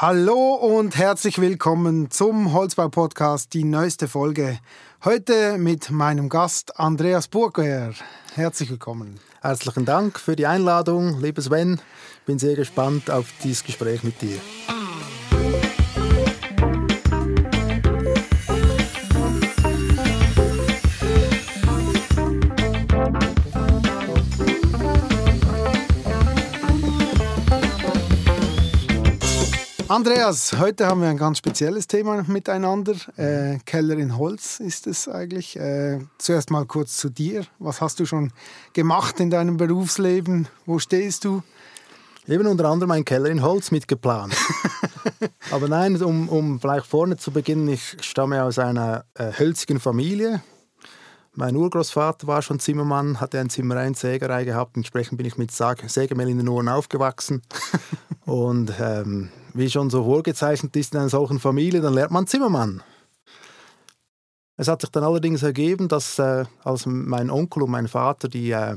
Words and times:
Hallo 0.00 0.54
und 0.54 0.96
herzlich 0.96 1.40
willkommen 1.40 2.08
zum 2.08 2.52
Holzbau-Podcast, 2.52 3.52
die 3.52 3.64
neueste 3.64 4.06
Folge. 4.06 4.60
Heute 5.04 5.58
mit 5.58 5.90
meinem 5.90 6.28
Gast 6.28 6.78
Andreas 6.78 7.26
Burger. 7.26 7.92
Herzlich 8.36 8.70
willkommen. 8.70 9.18
Herzlichen 9.40 9.86
Dank 9.86 10.20
für 10.20 10.36
die 10.36 10.46
Einladung, 10.46 11.20
lieber 11.20 11.42
Sven. 11.42 11.80
Bin 12.26 12.38
sehr 12.38 12.54
gespannt 12.54 13.10
auf 13.10 13.26
dieses 13.42 13.64
Gespräch 13.64 14.04
mit 14.04 14.22
dir. 14.22 14.38
Andreas, 29.98 30.52
heute 30.56 30.86
haben 30.86 31.00
wir 31.00 31.08
ein 31.08 31.16
ganz 31.16 31.38
spezielles 31.38 31.88
Thema 31.88 32.22
miteinander. 32.28 32.94
Äh, 33.16 33.58
Keller 33.66 33.98
in 33.98 34.16
Holz 34.16 34.60
ist 34.60 34.86
es 34.86 35.08
eigentlich. 35.08 35.58
Äh, 35.58 35.98
zuerst 36.18 36.52
mal 36.52 36.66
kurz 36.66 36.98
zu 36.98 37.08
dir. 37.08 37.44
Was 37.58 37.80
hast 37.80 37.98
du 37.98 38.06
schon 38.06 38.30
gemacht 38.74 39.18
in 39.18 39.28
deinem 39.28 39.56
Berufsleben? 39.56 40.46
Wo 40.66 40.78
stehst 40.78 41.24
du? 41.24 41.42
Eben 42.28 42.46
unter 42.46 42.66
anderem 42.66 42.92
ein 42.92 43.04
Keller 43.04 43.28
in 43.28 43.42
Holz 43.42 43.72
mitgeplant. 43.72 44.36
Aber 45.50 45.66
nein, 45.66 46.00
um, 46.00 46.28
um 46.28 46.60
gleich 46.60 46.84
vorne 46.84 47.16
zu 47.16 47.32
beginnen, 47.32 47.66
ich 47.66 47.96
stamme 48.00 48.44
aus 48.44 48.60
einer 48.60 49.04
äh, 49.14 49.32
hölzigen 49.36 49.80
Familie. 49.80 50.44
Mein 51.34 51.56
Urgroßvater 51.56 52.28
war 52.28 52.42
schon 52.42 52.60
Zimmermann, 52.60 53.20
hatte 53.20 53.40
ein 53.40 53.50
Zimmerei 53.50 53.88
und 53.88 53.96
Sägerei 53.96 54.44
gehabt. 54.44 54.76
Entsprechend 54.76 55.18
bin 55.18 55.26
ich 55.26 55.36
mit 55.36 55.50
Sägemehl 55.50 56.28
in 56.28 56.38
den 56.38 56.48
Ohren 56.48 56.68
aufgewachsen. 56.68 57.42
und 58.26 58.72
ähm, 58.78 59.30
wie 59.54 59.70
schon 59.70 59.90
so 59.90 60.04
vorgezeichnet 60.04 60.74
ist 60.76 60.94
in 60.94 61.00
einer 61.00 61.08
solchen 61.08 61.38
Familie, 61.38 61.80
dann 61.80 61.94
lernt 61.94 62.12
man 62.12 62.26
Zimmermann. 62.26 62.82
Es 64.56 64.68
hat 64.68 64.80
sich 64.80 64.90
dann 64.90 65.04
allerdings 65.04 65.42
ergeben, 65.42 65.88
dass 65.88 66.18
äh, 66.18 66.44
als 66.64 66.84
mein 66.86 67.30
Onkel 67.30 67.62
und 67.62 67.70
mein 67.70 67.86
Vater 67.86 68.28
die, 68.28 68.50
äh, 68.50 68.74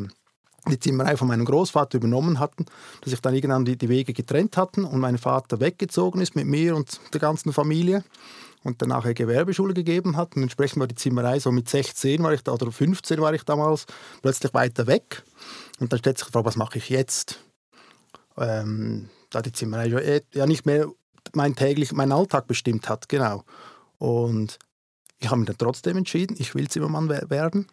die 0.69 0.80
Zimmerei 0.80 1.17
von 1.17 1.28
meinem 1.28 1.45
Großvater 1.45 1.97
übernommen 1.97 2.39
hatten, 2.39 2.66
dass 3.02 3.09
sich 3.09 3.22
dann 3.22 3.33
irgendwann 3.33 3.66
die, 3.66 3.78
die 3.78 3.89
Wege 3.89 4.13
getrennt 4.13 4.58
hatten 4.58 4.83
und 4.83 5.00
mein 5.00 5.17
Vater 5.17 5.59
weggezogen 5.59 6.22
ist 6.22 6.36
mit 6.36 6.45
mir 6.45 6.75
und 6.75 7.00
der 7.13 7.19
ganzen 7.19 7.52
Familie 7.52 8.03
und 8.63 8.80
dann 8.81 8.89
nachher 8.89 9.16
Gewerbeschule 9.16 9.73
gegeben 9.73 10.17
hat. 10.17 10.35
Und 10.35 10.44
entsprechend 10.44 10.80
war 10.80 10.88
die 10.88 10.95
Zimmerei 10.95 11.39
so 11.39 11.52
mit 11.52 11.67
16 11.67 12.22
war 12.22 12.33
ich 12.33 12.44
da, 12.44 12.53
oder 12.53 12.72
15 12.72 13.19
war 13.19 13.33
ich 13.33 13.44
damals 13.44 13.85
plötzlich 14.22 14.53
weiter 14.53 14.85
weg. 14.85 15.23
Und 15.80 15.91
dann 15.91 16.00
stellt 16.00 16.19
sich 16.19 16.28
die 16.28 16.31
Frage, 16.31 16.45
was 16.45 16.58
mache 16.58 16.78
ich 16.78 16.89
jetzt? 16.89 17.39
Ähm, 18.38 19.09
da 19.31 19.41
die 19.41 19.51
Zimmerei 19.51 19.87
eh, 19.87 20.21
ja 20.33 20.45
nicht 20.45 20.65
mehr 20.65 20.87
mein 21.33 21.55
täglich, 21.55 21.91
mein 21.93 22.11
Alltag 22.11 22.47
bestimmt 22.47 22.89
hat, 22.89 23.09
genau. 23.09 23.43
Und 23.97 24.59
ich 25.19 25.29
habe 25.29 25.39
mich 25.39 25.47
dann 25.47 25.57
trotzdem 25.57 25.97
entschieden, 25.97 26.35
ich 26.39 26.55
will 26.55 26.67
Zimmermann 26.67 27.09
werden 27.09 27.67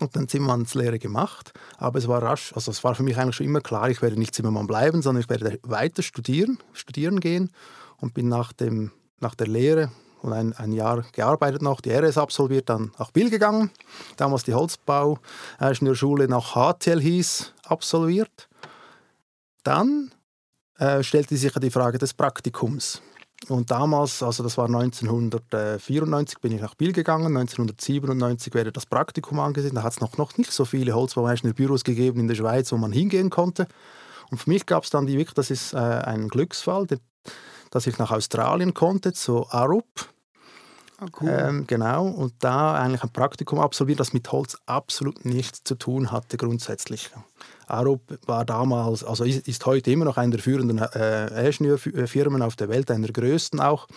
und 0.00 0.14
dann 0.14 0.28
Zimmermannslehre 0.28 0.98
gemacht. 0.98 1.52
Aber 1.78 1.98
es 1.98 2.08
war 2.08 2.22
rasch, 2.22 2.52
also 2.54 2.70
es 2.70 2.84
war 2.84 2.94
für 2.94 3.02
mich 3.02 3.16
eigentlich 3.16 3.36
schon 3.36 3.46
immer 3.46 3.60
klar, 3.60 3.90
ich 3.90 4.02
werde 4.02 4.18
nicht 4.18 4.34
Zimmermann 4.34 4.66
bleiben, 4.66 5.02
sondern 5.02 5.22
ich 5.22 5.30
werde 5.30 5.58
weiter 5.62 6.02
studieren, 6.02 6.58
studieren 6.72 7.20
gehen 7.20 7.50
und 7.98 8.14
bin 8.14 8.28
nach, 8.28 8.52
dem, 8.52 8.92
nach 9.20 9.34
der 9.34 9.46
Lehre 9.46 9.90
und 10.22 10.32
ein, 10.32 10.52
ein 10.54 10.72
Jahr 10.72 11.04
gearbeitet 11.12 11.62
noch, 11.62 11.80
die 11.80 11.90
RS 11.90 12.18
absolviert, 12.18 12.68
dann 12.68 12.92
nach 12.98 13.10
Biel 13.10 13.30
gegangen, 13.30 13.70
damals 14.16 14.44
die 14.44 14.54
Holzbau-Ingenieurschule 14.54 16.28
nach 16.28 16.54
HTL 16.54 17.00
hieß, 17.00 17.52
absolviert. 17.64 18.48
Dann 19.62 20.12
äh, 20.78 21.02
stellte 21.02 21.36
sich 21.36 21.52
die 21.52 21.70
Frage 21.70 21.98
des 21.98 22.14
Praktikums. 22.14 23.02
Und 23.48 23.70
damals, 23.70 24.22
also 24.22 24.42
das 24.42 24.56
war 24.56 24.66
1994, 24.66 26.40
bin 26.40 26.52
ich 26.52 26.60
nach 26.60 26.74
Biel 26.74 26.92
gegangen. 26.92 27.36
1997 27.36 28.54
wäre 28.54 28.72
das 28.72 28.86
Praktikum 28.86 29.38
angesehen. 29.40 29.74
Da 29.74 29.82
hat 29.82 29.92
es 29.92 30.00
noch, 30.00 30.16
noch 30.16 30.36
nicht 30.38 30.52
so 30.52 30.64
viele 30.64 30.94
Holzbaumeister-Büros 30.94 31.84
gegeben 31.84 32.20
in 32.20 32.28
der 32.28 32.34
Schweiz, 32.34 32.72
wo 32.72 32.76
man 32.76 32.92
hingehen 32.92 33.30
konnte. 33.30 33.68
Und 34.30 34.38
für 34.38 34.50
mich 34.50 34.66
gab 34.66 34.84
es 34.84 34.90
dann 34.90 35.06
die 35.06 35.16
wirklich, 35.18 35.34
das 35.34 35.50
ist 35.50 35.74
äh, 35.74 35.76
ein 35.76 36.28
Glücksfall, 36.28 36.86
dass 37.70 37.86
ich 37.86 37.98
nach 37.98 38.10
Australien 38.10 38.74
konnte, 38.74 39.12
zu 39.12 39.48
Arup. 39.50 40.08
Ah, 40.98 41.06
cool. 41.20 41.28
ähm, 41.30 41.66
genau, 41.66 42.06
und 42.06 42.32
da 42.38 42.74
eigentlich 42.74 43.02
ein 43.02 43.10
Praktikum 43.10 43.60
absolviert, 43.60 44.00
das 44.00 44.12
mit 44.14 44.30
Holz 44.32 44.56
absolut 44.64 45.24
nichts 45.24 45.62
zu 45.62 45.74
tun 45.74 46.10
hatte 46.10 46.38
grundsätzlich. 46.38 47.10
Arup 47.66 48.18
war 48.26 48.44
damals, 48.44 49.04
also 49.04 49.24
ist, 49.24 49.46
ist 49.46 49.66
heute 49.66 49.90
immer 49.90 50.06
noch 50.06 50.16
einer 50.16 50.32
der 50.32 50.40
führenden 50.40 50.78
äh, 50.78 51.46
Ingenieurfirmen 51.46 52.40
auf 52.40 52.56
der 52.56 52.68
Welt, 52.68 52.90
einer 52.90 53.08
der 53.08 53.12
größten 53.12 53.60
auch. 53.60 53.88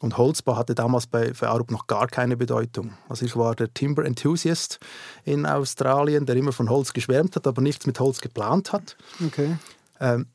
Und 0.00 0.16
Holzbau 0.16 0.56
hatte 0.56 0.74
damals 0.74 1.06
bei, 1.06 1.34
für 1.34 1.50
Arup 1.50 1.70
noch 1.70 1.86
gar 1.86 2.06
keine 2.06 2.36
Bedeutung. 2.36 2.94
Also 3.08 3.26
ich 3.26 3.36
war 3.36 3.54
der 3.54 3.72
Timber 3.72 4.06
Enthusiast 4.06 4.80
in 5.24 5.44
Australien, 5.44 6.24
der 6.24 6.36
immer 6.36 6.52
von 6.52 6.70
Holz 6.70 6.94
geschwärmt 6.94 7.36
hat, 7.36 7.46
aber 7.46 7.60
nichts 7.60 7.86
mit 7.86 8.00
Holz 8.00 8.20
geplant 8.20 8.72
hat. 8.72 8.96
Okay. 9.24 9.58
Ähm, 10.00 10.26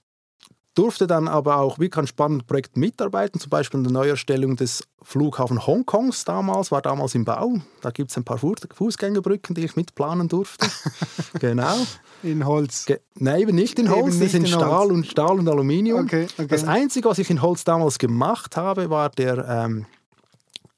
durfte 0.75 1.07
dann 1.07 1.27
aber 1.27 1.57
auch 1.57 1.79
wirklich 1.79 1.97
an 1.97 2.07
spannenden 2.07 2.45
Projekten 2.45 2.81
mitarbeiten, 2.81 3.39
zum 3.39 3.49
Beispiel 3.49 3.79
an 3.79 3.85
der 3.85 3.93
Neuerstellung 3.93 4.57
des 4.57 4.83
Flughafen 5.01 5.65
Hongkongs 5.65 6.25
damals, 6.25 6.71
war 6.71 6.81
damals 6.81 7.15
im 7.15 7.25
Bau. 7.25 7.59
Da 7.81 7.91
gibt 7.91 8.11
es 8.11 8.17
ein 8.17 8.25
paar 8.25 8.37
Fußgängerbrücken, 8.37 9.55
die 9.55 9.63
ich 9.63 9.75
mitplanen 9.75 10.27
durfte. 10.27 10.67
genau. 11.39 11.77
In 12.23 12.45
Holz? 12.45 12.85
Ge 12.85 12.99
Nein, 13.15 13.41
eben 13.41 13.55
nicht 13.55 13.79
in 13.79 13.89
Holz, 13.89 14.19
das 14.19 14.31
sind 14.31 14.49
Stahl 14.49 14.91
und, 14.91 15.07
Stahl 15.07 15.39
und 15.39 15.47
Aluminium. 15.47 16.01
Okay, 16.01 16.27
okay. 16.37 16.47
Das 16.47 16.65
Einzige, 16.65 17.09
was 17.09 17.19
ich 17.19 17.29
in 17.29 17.41
Holz 17.41 17.63
damals 17.63 17.97
gemacht 17.97 18.57
habe, 18.57 18.89
war 18.89 19.09
der, 19.09 19.47
ähm, 19.47 19.85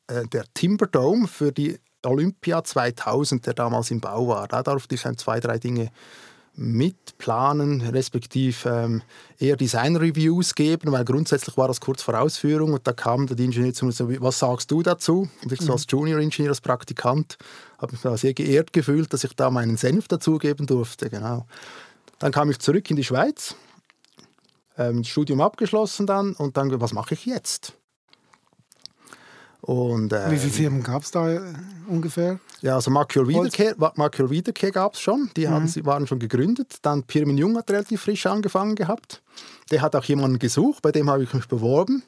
äh, 0.08 0.28
der 0.28 0.46
Timber 0.53 0.88
Dome 0.88 1.28
für 1.28 1.52
die 1.52 1.79
Olympia 2.06 2.64
2000, 2.64 3.46
der 3.47 3.53
damals 3.53 3.91
im 3.91 4.00
Bau 4.00 4.28
war. 4.28 4.47
Da 4.47 4.62
durfte 4.62 4.96
ich 4.96 5.06
ein, 5.06 5.18
zwei, 5.18 5.40
drei 5.40 5.58
Dinge 5.58 5.91
mitplanen, 6.57 7.81
respektive 7.81 8.68
ähm, 8.68 9.01
eher 9.38 9.56
Design-Reviews 9.56 10.56
geben, 10.56 10.91
weil 10.91 11.06
grundsätzlich 11.06 11.56
war 11.56 11.68
das 11.68 11.79
kurz 11.79 12.01
vor 12.01 12.19
Ausführung 12.19 12.73
und 12.73 12.85
da 12.88 12.94
kam 12.94 13.28
der 13.28 13.38
Ingenieur 13.38 13.73
zu 13.73 13.85
mir 13.85 13.91
so, 13.91 14.09
was 14.22 14.40
sagst 14.40 14.72
du 14.72 14.81
dazu? 14.81 15.29
Und 15.44 15.51
ich 15.51 15.62
so 15.62 15.72
als 15.72 15.84
mhm. 15.84 16.00
Junior-Ingenieur, 16.00 16.50
als 16.50 16.62
Praktikant, 16.62 17.38
habe 17.78 17.91
mich 17.91 18.01
da 18.01 18.17
sehr 18.17 18.34
geehrt 18.34 18.73
gefühlt, 18.73 19.13
dass 19.13 19.23
ich 19.23 19.34
da 19.35 19.51
meinen 19.51 19.78
Senf 19.78 20.07
dazugeben 20.07 20.66
durfte, 20.66 21.09
genau. 21.09 21.46
Dann 22.17 22.31
kam 22.31 22.50
ich 22.50 22.57
zurück 22.57 22.90
in 22.90 22.96
die 22.96 23.03
Schweiz, 23.03 23.56
ähm, 24.78 25.03
Studium 25.03 25.41
abgeschlossen 25.41 26.07
dann 26.07 26.34
und 26.34 26.57
dann, 26.57 26.81
was 26.81 26.91
mache 26.91 27.13
ich 27.13 27.28
jetzt? 27.28 27.77
Und, 29.67 30.13
äh, 30.13 30.31
Wie 30.31 30.38
viele 30.38 30.53
Firmen 30.53 30.81
gab 30.81 31.03
es 31.03 31.11
da 31.11 31.29
äh, 31.29 31.41
ungefähr? 31.89 32.39
Ja, 32.61 32.75
also 32.75 32.89
Markiol 32.89 33.28
Wiederkehr, 33.28 33.75
Wiederkehr 33.78 34.72
gab 34.72 34.94
es 34.94 35.01
schon, 35.01 35.29
die 35.35 35.45
mhm. 35.45 35.85
waren 35.85 36.07
schon 36.07 36.19
gegründet. 36.19 36.78
Dann 36.83 37.03
Pirmin 37.03 37.38
Jung 37.38 37.57
hat 37.57 37.69
relativ 37.69 38.01
frisch 38.01 38.25
angefangen 38.28 38.75
gehabt. 38.75 39.22
Der 39.69 39.81
hat 39.81 39.94
auch 39.97 40.05
jemanden 40.05 40.39
gesucht, 40.39 40.81
bei 40.81 40.94
dem 40.94 41.09
habe 41.09 41.23
ich 41.23 41.33
mich 41.33 41.50
beworben. 41.50 42.01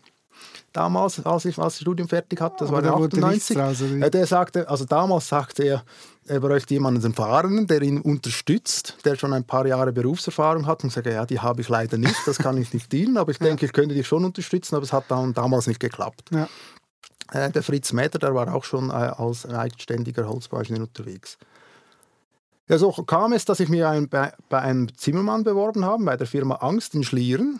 Damals, 0.71 1.25
als 1.25 1.43
ich 1.43 1.57
das 1.57 1.81
Studium 1.81 2.07
fertig 2.07 2.39
hatte, 2.39 2.57
das 2.59 2.69
Aber 2.69 2.81
war 2.81 2.95
98. 2.95 3.57
Raus, 3.57 3.81
äh, 3.81 4.09
der 4.09 4.25
sagte, 4.25 4.69
also 4.69 4.85
damals 4.85 5.27
sagte 5.27 5.63
er, 5.63 5.83
er 6.27 6.39
bräuchte 6.39 6.75
jemanden 6.75 7.03
Erfahrenen, 7.03 7.67
der 7.67 7.81
ihn 7.81 7.99
unterstützt, 7.99 8.99
der 9.03 9.17
schon 9.17 9.33
ein 9.33 9.43
paar 9.43 9.65
Jahre 9.65 9.91
Berufserfahrung 9.91 10.65
hat 10.65 10.85
und 10.85 10.93
sagte, 10.93 11.11
ja, 11.11 11.25
die 11.25 11.39
habe 11.39 11.59
ich 11.59 11.67
leider 11.67 11.97
nicht, 11.97 12.15
das 12.25 12.37
kann 12.37 12.55
ich 12.55 12.73
nicht 12.73 12.89
dienen, 12.93 13.17
aber 13.17 13.31
ich 13.31 13.39
denke, 13.39 13.65
ich 13.65 13.73
könnte 13.73 13.95
dich 13.95 14.07
schon 14.07 14.23
unterstützen, 14.23 14.75
aber 14.75 14.85
es 14.85 14.93
hat 14.93 15.05
dann 15.09 15.33
damals 15.33 15.67
nicht 15.67 15.81
geklappt. 15.81 16.29
Ja. 16.31 16.47
Äh, 17.31 17.51
der 17.51 17.63
Fritz 17.63 17.93
Mäder, 17.93 18.19
der 18.19 18.33
war 18.33 18.53
auch 18.53 18.63
schon 18.63 18.89
äh, 18.89 18.93
als 18.93 19.45
eigenständiger 19.45 20.27
Holzbauingenieur 20.27 20.87
unterwegs. 20.87 21.37
Ja, 22.67 22.77
so 22.77 22.91
kam 22.91 23.33
es, 23.33 23.45
dass 23.45 23.59
ich 23.59 23.69
mich 23.69 23.83
ein, 23.83 24.09
bei, 24.09 24.31
bei, 24.47 24.59
einem 24.59 24.95
Zimmermann 24.95 25.43
beworben 25.43 25.85
habe, 25.85 26.03
bei 26.03 26.17
der 26.17 26.27
Firma 26.27 26.55
Angst 26.55 26.93
in 26.93 27.03
Schlieren. 27.03 27.59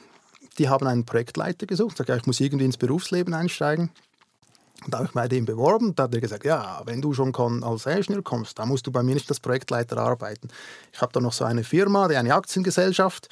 Die 0.59 0.69
haben 0.69 0.85
einen 0.85 1.05
Projektleiter 1.05 1.65
gesucht. 1.65 1.97
Sagte, 1.97 2.15
ich 2.15 2.27
muss 2.27 2.39
irgendwie 2.39 2.65
ins 2.65 2.77
Berufsleben 2.77 3.33
einsteigen. 3.33 3.89
Und 4.85 4.93
da 4.93 4.99
habe 4.99 5.07
ich 5.07 5.13
bei 5.13 5.27
dem 5.27 5.45
beworben. 5.45 5.95
Da 5.95 6.03
hat 6.03 6.13
er 6.13 6.21
gesagt, 6.21 6.45
ja, 6.45 6.81
wenn 6.85 7.01
du 7.01 7.13
schon 7.13 7.33
als 7.35 7.85
Ingenieur 7.85 8.23
kommst, 8.23 8.59
dann 8.59 8.67
musst 8.67 8.85
du 8.85 8.91
bei 8.91 9.01
mir 9.03 9.15
nicht 9.15 9.29
als 9.29 9.39
Projektleiter 9.39 9.97
arbeiten. 9.97 10.49
Ich 10.93 11.01
habe 11.01 11.11
da 11.11 11.19
noch 11.19 11.33
so 11.33 11.43
eine 11.43 11.63
Firma, 11.63 12.07
die 12.07 12.15
eine 12.15 12.33
Aktiengesellschaft, 12.33 13.29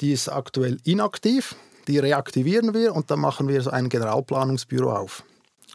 die 0.00 0.12
ist 0.12 0.28
aktuell 0.28 0.78
inaktiv. 0.84 1.56
Die 1.88 1.98
reaktivieren 1.98 2.72
wir 2.72 2.94
und 2.94 3.10
dann 3.10 3.20
machen 3.20 3.48
wir 3.48 3.60
so 3.60 3.70
ein 3.70 3.88
Generalplanungsbüro 3.88 4.90
auf. 4.92 5.22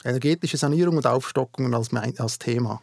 Energetische 0.04 0.57
Sanierung 0.57 0.98
und 0.98 1.06
Aufstockung 1.06 1.74
als, 1.74 1.94
als 1.94 2.40
Thema. 2.40 2.81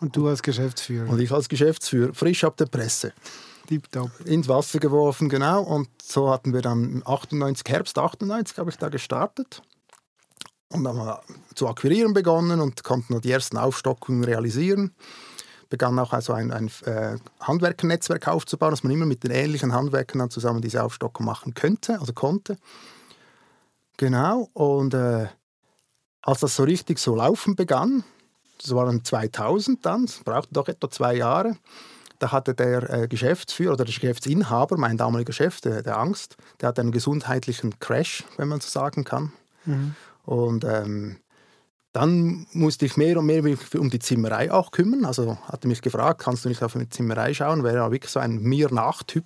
Und 0.00 0.16
du 0.16 0.28
als 0.28 0.42
Geschäftsführer? 0.42 1.08
Und 1.08 1.20
ich 1.20 1.30
als 1.30 1.48
Geschäftsführer, 1.48 2.12
frisch 2.14 2.44
ab 2.44 2.56
der 2.56 2.66
Presse. 2.66 3.12
Tipptopp. 3.66 4.10
Ins 4.24 4.48
Wasser 4.48 4.78
geworfen, 4.78 5.28
genau. 5.28 5.62
Und 5.62 5.88
so 6.02 6.30
hatten 6.30 6.52
wir 6.52 6.62
dann 6.62 7.02
98, 7.04 7.64
Herbst 7.68 7.98
98 7.98 8.58
habe 8.58 8.70
ich 8.70 8.76
da 8.76 8.88
gestartet. 8.88 9.62
Und 10.68 10.84
dann 10.84 10.98
haben 10.98 11.06
wir 11.06 11.22
zu 11.54 11.68
akquirieren 11.68 12.14
begonnen 12.14 12.60
und 12.60 12.82
konnten 12.82 13.20
die 13.20 13.30
ersten 13.30 13.58
Aufstockungen 13.58 14.24
realisieren. 14.24 14.92
Begann 15.68 15.98
auch 15.98 16.12
also 16.12 16.32
ein, 16.32 16.50
ein 16.50 16.70
äh, 16.84 17.16
Handwerkernetzwerk 17.40 18.28
aufzubauen, 18.28 18.72
dass 18.72 18.82
man 18.82 18.92
immer 18.92 19.06
mit 19.06 19.24
den 19.24 19.30
ähnlichen 19.30 19.72
Handwerkern 19.72 20.18
dann 20.18 20.30
zusammen 20.30 20.60
diese 20.60 20.82
Aufstockung 20.82 21.24
machen 21.24 21.54
könnte, 21.54 21.98
also 21.98 22.12
konnte. 22.12 22.58
Genau, 23.96 24.50
und 24.52 24.94
äh, 24.94 25.28
als 26.22 26.40
das 26.40 26.56
so 26.56 26.64
richtig 26.64 26.98
so 26.98 27.16
laufen 27.16 27.56
begann, 27.56 28.04
das 28.60 28.74
war 28.74 28.86
dann 28.86 29.04
2000 29.04 29.84
dann, 29.84 30.04
es 30.04 30.20
brauchte 30.24 30.52
doch 30.52 30.68
etwa 30.68 30.90
zwei 30.90 31.14
Jahre, 31.14 31.56
da 32.18 32.30
hatte 32.30 32.54
der 32.54 32.88
äh, 32.88 33.08
Geschäftsführer 33.08 33.72
oder 33.72 33.84
der 33.84 33.94
Geschäftsinhaber, 33.94 34.76
mein 34.76 34.96
damaliger 34.96 35.32
Chef, 35.32 35.60
der, 35.60 35.82
der 35.82 35.98
Angst, 35.98 36.36
der 36.60 36.68
hatte 36.68 36.80
einen 36.80 36.92
gesundheitlichen 36.92 37.78
Crash, 37.80 38.24
wenn 38.36 38.48
man 38.48 38.60
so 38.60 38.68
sagen 38.68 39.02
kann. 39.02 39.32
Mhm. 39.64 39.94
Und 40.24 40.64
ähm, 40.64 41.16
dann 41.92 42.46
musste 42.52 42.86
ich 42.86 42.96
mehr 42.96 43.18
und 43.18 43.26
mehr 43.26 43.42
um 43.76 43.90
die 43.90 43.98
Zimmerei 43.98 44.52
auch 44.52 44.70
kümmern. 44.70 45.04
Also 45.04 45.36
hatte 45.48 45.68
mich 45.68 45.82
gefragt, 45.82 46.20
kannst 46.22 46.44
du 46.44 46.48
nicht 46.48 46.62
auf 46.62 46.76
eine 46.76 46.88
Zimmerei 46.88 47.34
schauen? 47.34 47.64
Wäre 47.64 47.76
ja 47.76 47.90
wirklich 47.90 48.12
so 48.12 48.20
ein 48.20 48.38
Mir-Nach-Typ 48.40 49.24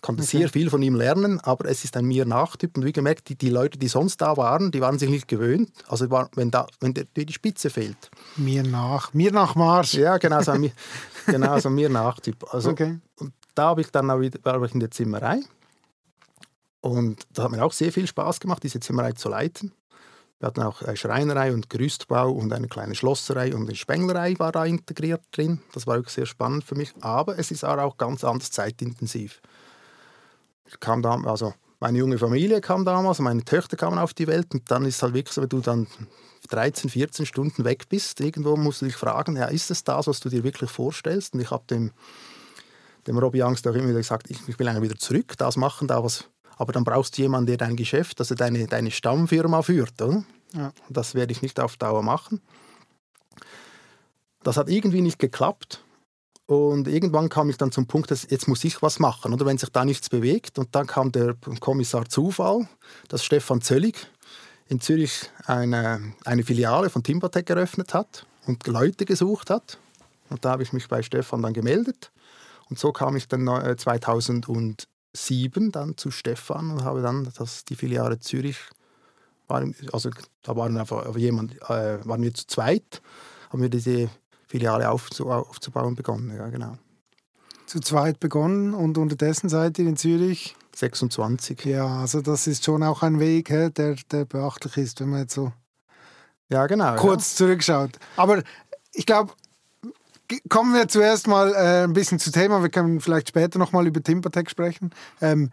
konnte 0.00 0.22
okay. 0.22 0.38
sehr 0.38 0.48
viel 0.48 0.70
von 0.70 0.82
ihm 0.82 0.94
lernen, 0.94 1.40
aber 1.40 1.68
es 1.68 1.84
ist 1.84 1.96
ein 1.96 2.04
mir 2.04 2.24
Nachtyp. 2.24 2.76
Und 2.76 2.84
wie 2.84 2.92
gemerkt, 2.92 3.28
die, 3.28 3.36
die 3.36 3.50
Leute, 3.50 3.78
die 3.78 3.88
sonst 3.88 4.20
da 4.20 4.36
waren, 4.36 4.70
die 4.70 4.80
waren 4.80 4.98
sich 4.98 5.10
nicht 5.10 5.28
gewöhnt. 5.28 5.70
Also 5.88 6.10
war, 6.10 6.30
wenn, 6.34 6.50
da, 6.50 6.66
wenn 6.80 6.94
der, 6.94 7.04
die 7.16 7.32
Spitze 7.32 7.70
fehlt. 7.70 8.10
Mir 8.36 8.62
nach, 8.62 9.12
mir 9.12 9.32
nach 9.32 9.54
Marsch. 9.54 9.94
Ja, 9.94 10.18
genau 10.18 10.40
so 10.42 10.52
ein, 10.52 10.70
genau, 11.26 11.58
so 11.58 11.68
ein 11.68 11.74
mir 11.74 11.88
Nachtyp. 11.88 12.44
Also, 12.52 12.70
okay. 12.70 13.00
Und 13.16 13.32
da 13.54 13.66
habe 13.66 13.80
ich 13.80 13.90
dann 13.90 14.10
auch 14.10 14.20
wieder, 14.20 14.38
war 14.44 14.62
ich 14.62 14.74
in 14.74 14.80
der 14.80 14.90
Zimmerei. 14.90 15.40
Und 16.80 17.26
da 17.32 17.44
hat 17.44 17.50
mir 17.50 17.64
auch 17.64 17.72
sehr 17.72 17.92
viel 17.92 18.06
Spaß 18.06 18.38
gemacht, 18.38 18.62
diese 18.62 18.78
Zimmerei 18.78 19.12
zu 19.12 19.28
leiten. 19.28 19.72
Wir 20.38 20.46
hatten 20.46 20.62
auch 20.62 20.82
eine 20.82 20.96
Schreinerei 20.96 21.52
und 21.52 21.68
Gerüstbau 21.68 22.30
und 22.30 22.52
eine 22.52 22.68
kleine 22.68 22.94
Schlosserei 22.94 23.52
und 23.52 23.62
eine 23.62 23.74
Spenglerei 23.74 24.38
war 24.38 24.52
da 24.52 24.64
integriert 24.64 25.22
drin. 25.32 25.60
Das 25.72 25.88
war 25.88 25.98
auch 25.98 26.08
sehr 26.08 26.26
spannend 26.26 26.62
für 26.62 26.76
mich. 26.76 26.94
Aber 27.00 27.36
es 27.36 27.50
ist 27.50 27.64
auch 27.64 27.96
ganz 27.96 28.22
anders 28.22 28.52
zeitintensiv 28.52 29.42
kam 30.80 31.02
da, 31.02 31.14
also 31.24 31.54
meine 31.80 31.98
junge 31.98 32.18
Familie 32.18 32.60
kam 32.60 32.84
damals, 32.84 33.18
meine 33.20 33.44
Töchter 33.44 33.76
kamen 33.76 33.98
auf 33.98 34.14
die 34.14 34.26
Welt 34.26 34.52
und 34.52 34.70
dann 34.70 34.84
ist 34.84 35.02
halt 35.02 35.14
wirklich 35.14 35.34
so, 35.34 35.42
wenn 35.42 35.48
du 35.48 35.60
dann 35.60 35.86
13, 36.50 36.90
14 36.90 37.26
Stunden 37.26 37.64
weg 37.64 37.88
bist, 37.88 38.20
irgendwo 38.20 38.56
musst 38.56 38.82
du 38.82 38.86
dich 38.86 38.96
fragen, 38.96 39.36
ja, 39.36 39.46
ist 39.46 39.70
es 39.70 39.84
das, 39.84 40.06
was 40.06 40.20
du 40.20 40.28
dir 40.28 40.44
wirklich 40.44 40.70
vorstellst? 40.70 41.34
Und 41.34 41.40
ich 41.40 41.50
habe 41.50 41.64
dem, 41.70 41.92
dem 43.06 43.18
Robby 43.18 43.42
Angst 43.42 43.66
auch 43.66 43.74
immer 43.74 43.88
wieder 43.88 43.98
gesagt, 43.98 44.30
ich, 44.30 44.48
ich 44.48 44.58
will 44.58 44.68
eigentlich 44.68 44.90
wieder 44.90 44.98
zurück, 44.98 45.34
das 45.36 45.56
machen, 45.56 45.88
da 45.88 46.02
was. 46.02 46.28
Aber 46.56 46.72
dann 46.72 46.84
brauchst 46.84 47.16
du 47.16 47.22
jemanden, 47.22 47.46
der 47.46 47.56
dein 47.56 47.76
Geschäft, 47.76 48.18
also 48.18 48.34
deine, 48.34 48.66
deine 48.66 48.90
Stammfirma 48.90 49.62
führt. 49.62 50.00
Oder? 50.02 50.24
Ja. 50.54 50.72
Das 50.88 51.14
werde 51.14 51.32
ich 51.32 51.42
nicht 51.42 51.60
auf 51.60 51.76
Dauer 51.76 52.02
machen. 52.02 52.40
Das 54.42 54.56
hat 54.56 54.68
irgendwie 54.68 55.00
nicht 55.00 55.18
geklappt. 55.18 55.84
Und 56.48 56.88
irgendwann 56.88 57.28
kam 57.28 57.50
ich 57.50 57.58
dann 57.58 57.72
zum 57.72 57.86
Punkt, 57.86 58.10
dass 58.10 58.26
jetzt 58.30 58.48
muss 58.48 58.64
ich 58.64 58.80
was 58.80 58.98
machen, 59.00 59.34
oder 59.34 59.44
wenn 59.44 59.58
sich 59.58 59.68
da 59.68 59.84
nichts 59.84 60.08
bewegt. 60.08 60.58
Und 60.58 60.74
dann 60.74 60.86
kam 60.86 61.12
der 61.12 61.36
Kommissar 61.60 62.08
Zufall, 62.08 62.66
dass 63.08 63.22
Stefan 63.22 63.60
Zöllig 63.60 64.10
in 64.66 64.80
Zürich 64.80 65.30
eine, 65.44 66.14
eine 66.24 66.42
Filiale 66.42 66.88
von 66.88 67.02
Timbertech 67.02 67.50
eröffnet 67.50 67.92
hat 67.92 68.24
und 68.46 68.66
Leute 68.66 69.04
gesucht 69.04 69.50
hat. 69.50 69.78
Und 70.30 70.42
da 70.42 70.52
habe 70.52 70.62
ich 70.62 70.72
mich 70.72 70.88
bei 70.88 71.02
Stefan 71.02 71.42
dann 71.42 71.52
gemeldet. 71.52 72.12
Und 72.70 72.78
so 72.78 72.92
kam 72.92 73.14
ich 73.14 73.28
dann 73.28 73.44
2007 73.44 74.88
äh, 75.68 75.70
dann 75.70 75.98
zu 75.98 76.10
Stefan 76.10 76.70
und 76.70 76.82
habe 76.82 77.02
dann 77.02 77.30
das, 77.36 77.66
die 77.66 77.76
Filiale 77.76 78.20
Zürich, 78.20 78.56
war, 79.48 79.66
also 79.92 80.08
da 80.42 80.56
waren 80.56 80.78
einfach 80.78 81.14
jemand, 81.14 81.60
äh, 81.68 81.98
waren 82.06 82.22
wir 82.22 82.32
zu 82.32 82.46
zweit, 82.46 83.02
haben 83.50 83.60
wir 83.60 83.68
diese 83.68 84.08
Filiale 84.48 84.90
aufzubauen 84.90 85.94
begonnen. 85.94 86.34
Ja, 86.34 86.48
genau. 86.48 86.78
Zu 87.66 87.80
zweit 87.80 88.18
begonnen 88.18 88.72
und 88.74 88.96
unterdessen 88.96 89.48
seid 89.48 89.78
ihr 89.78 89.86
in 89.86 89.96
Zürich? 89.96 90.56
26. 90.74 91.64
Ja, 91.66 92.00
also 92.00 92.22
das 92.22 92.46
ist 92.46 92.64
schon 92.64 92.82
auch 92.82 93.02
ein 93.02 93.20
Weg, 93.20 93.48
der, 93.48 93.70
der 93.70 94.24
beachtlich 94.24 94.76
ist, 94.78 95.00
wenn 95.00 95.10
man 95.10 95.20
jetzt 95.20 95.34
so 95.34 95.52
ja, 96.50 96.66
genau, 96.66 96.96
kurz 96.96 97.32
ja. 97.32 97.44
zurückschaut. 97.44 97.98
Aber 98.16 98.42
ich 98.94 99.04
glaube, 99.04 99.34
kommen 100.48 100.74
wir 100.74 100.88
zuerst 100.88 101.26
mal 101.26 101.52
äh, 101.52 101.84
ein 101.84 101.92
bisschen 101.92 102.18
zu 102.18 102.30
Thema. 102.30 102.62
Wir 102.62 102.70
können 102.70 103.00
vielleicht 103.00 103.28
später 103.28 103.58
noch 103.58 103.72
mal 103.72 103.86
über 103.86 104.02
Timbertech 104.02 104.48
sprechen. 104.48 104.90
Ähm, 105.20 105.50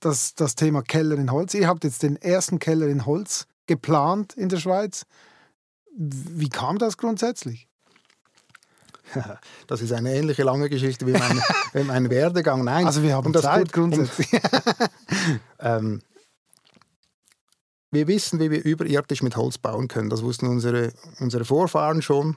das, 0.00 0.34
das 0.34 0.56
Thema 0.56 0.82
Keller 0.82 1.16
in 1.16 1.30
Holz. 1.30 1.54
Ihr 1.54 1.68
habt 1.68 1.84
jetzt 1.84 2.02
den 2.02 2.16
ersten 2.16 2.58
Keller 2.58 2.88
in 2.88 3.06
Holz 3.06 3.46
geplant 3.66 4.34
in 4.34 4.48
der 4.48 4.58
Schweiz. 4.58 5.04
Wie 5.96 6.48
kam 6.48 6.78
das 6.78 6.96
grundsätzlich? 6.96 7.68
Das 9.66 9.80
ist 9.80 9.92
eine 9.92 10.14
ähnliche 10.14 10.42
lange 10.42 10.68
Geschichte 10.68 11.06
wie 11.06 11.12
mein, 11.12 11.42
wie 11.72 11.84
mein 11.84 12.10
Werdegang. 12.10 12.64
Nein, 12.64 12.86
also 12.86 13.02
wir 13.02 13.14
haben 13.14 13.32
das 13.32 13.42
Zeit 13.42 13.72
grundsätzlich. 13.72 14.28
ähm, 15.60 16.00
wir 17.90 18.06
wissen, 18.08 18.40
wie 18.40 18.50
wir 18.50 18.64
überirdisch 18.64 19.22
mit 19.22 19.36
Holz 19.36 19.58
bauen 19.58 19.88
können. 19.88 20.10
Das 20.10 20.22
wussten 20.22 20.46
unsere, 20.46 20.92
unsere 21.20 21.44
Vorfahren 21.44 22.00
schon. 22.02 22.36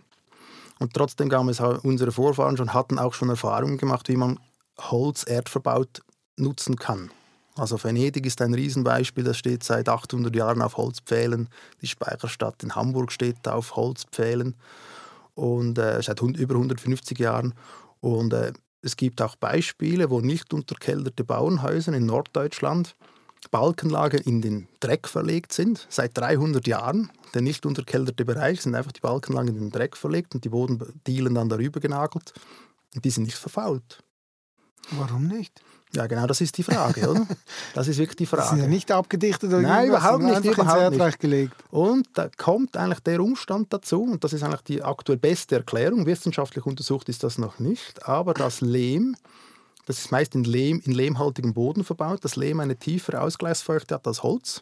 Und 0.80 0.94
trotzdem 0.94 1.30
gaben 1.30 1.48
es 1.48 1.62
unsere 1.62 2.12
Vorfahren 2.12 2.58
schon, 2.58 2.74
hatten 2.74 3.00
auch 3.00 3.14
schon 3.14 3.30
Erfahrungen 3.30 3.78
gemacht, 3.78 4.10
wie 4.10 4.18
man 4.18 4.40
Holz 4.78 5.24
erdverbaut 5.26 6.02
nutzen 6.36 6.76
kann. 6.76 7.12
Also 7.56 7.82
Venedig 7.82 8.26
ist 8.26 8.42
ein 8.42 8.54
Riesenbeispiel, 8.54 9.24
das 9.24 9.38
steht 9.38 9.64
seit 9.64 9.88
800 9.88 10.36
Jahren 10.36 10.62
auf 10.62 10.76
Holzpfählen. 10.76 11.48
Die 11.82 11.88
Speicherstadt 11.88 12.62
in 12.64 12.76
Hamburg 12.76 13.14
steht 13.14 13.48
auf 13.48 13.78
Holzpfählen 13.78 14.56
und 15.36 15.78
äh, 15.78 16.02
seit 16.02 16.22
über 16.22 16.56
150 16.56 17.20
Jahren. 17.20 17.54
Und 18.02 18.34
äh, 18.34 18.54
es 18.82 18.98
gibt 18.98 19.22
auch 19.22 19.36
Beispiele, 19.36 20.10
wo 20.10 20.22
nicht 20.22 20.54
unterkelterte 20.54 21.24
Bauernhäuser 21.24 21.94
in 21.94 22.06
Norddeutschland 22.06 22.96
Balkenlagen 23.52 24.22
in 24.22 24.42
den 24.42 24.68
Dreck 24.80 25.08
verlegt 25.08 25.54
sind, 25.54 25.86
seit 25.90 26.18
300 26.18 26.68
Jahren. 26.68 27.12
Der 27.34 27.42
nicht 27.42 27.66
unterkelterte 27.66 28.26
Bereich 28.26 28.62
sind 28.62 28.76
einfach 28.76 28.92
die 28.92 29.02
Balkenlagen 29.02 29.50
in 29.50 29.60
den 29.60 29.70
Dreck 29.72 29.98
verlegt 29.98 30.36
und 30.36 30.44
die 30.44 30.50
Bodendielen 30.50 31.36
dann 31.36 31.50
darüber 31.50 31.80
genagelt. 31.80 32.34
Und 32.94 33.06
die 33.06 33.10
sind 33.10 33.24
nicht 33.24 33.38
verfault. 33.38 34.04
Warum 34.92 35.28
nicht? 35.28 35.62
Ja, 35.96 36.08
genau, 36.08 36.28
das 36.28 36.42
ist 36.42 36.58
die 36.58 36.64
Frage, 36.64 37.10
oder? 37.10 37.26
Das 37.74 37.88
ist 37.88 37.98
wirklich 37.98 38.18
die 38.18 38.26
Frage. 38.26 38.44
Sie 38.44 38.50
sind 38.56 38.60
ja 38.60 38.68
nicht 38.68 38.92
abgedichtet 38.92 39.50
oder 39.50 39.62
Nein, 39.62 39.88
überhaupt 39.88 40.24
nicht. 40.24 40.44
Überhaupt 40.44 40.98
nicht. 40.98 41.20
gelegt. 41.20 41.54
Und 41.72 42.08
da 42.14 42.30
kommt 42.36 42.76
eigentlich 42.76 43.00
der 43.00 43.22
Umstand 43.22 43.72
dazu, 43.72 44.04
und 44.04 44.24
das 44.24 44.34
ist 44.34 44.44
eigentlich 44.44 44.62
die 44.62 44.84
aktuell 44.84 45.18
beste 45.18 45.56
Erklärung, 45.56 46.06
wissenschaftlich 46.06 46.66
untersucht 46.66 47.08
ist 47.10 47.24
das 47.24 47.38
noch 47.38 47.60
nicht, 47.60 48.08
aber 48.08 48.34
das 48.34 48.62
Lehm, 48.62 49.16
das 49.86 50.00
ist 50.00 50.12
meist 50.12 50.36
in, 50.36 50.44
Lehm, 50.44 50.82
in 50.86 50.92
lehmhaltigem 50.92 51.54
Boden 51.54 51.84
verbaut, 51.84 52.24
das 52.24 52.36
Lehm 52.36 52.60
eine 52.60 52.76
tiefere 52.76 53.22
Ausgleichsfeuchte 53.22 53.96
hat 53.96 54.06
als 54.06 54.22
Holz 54.24 54.62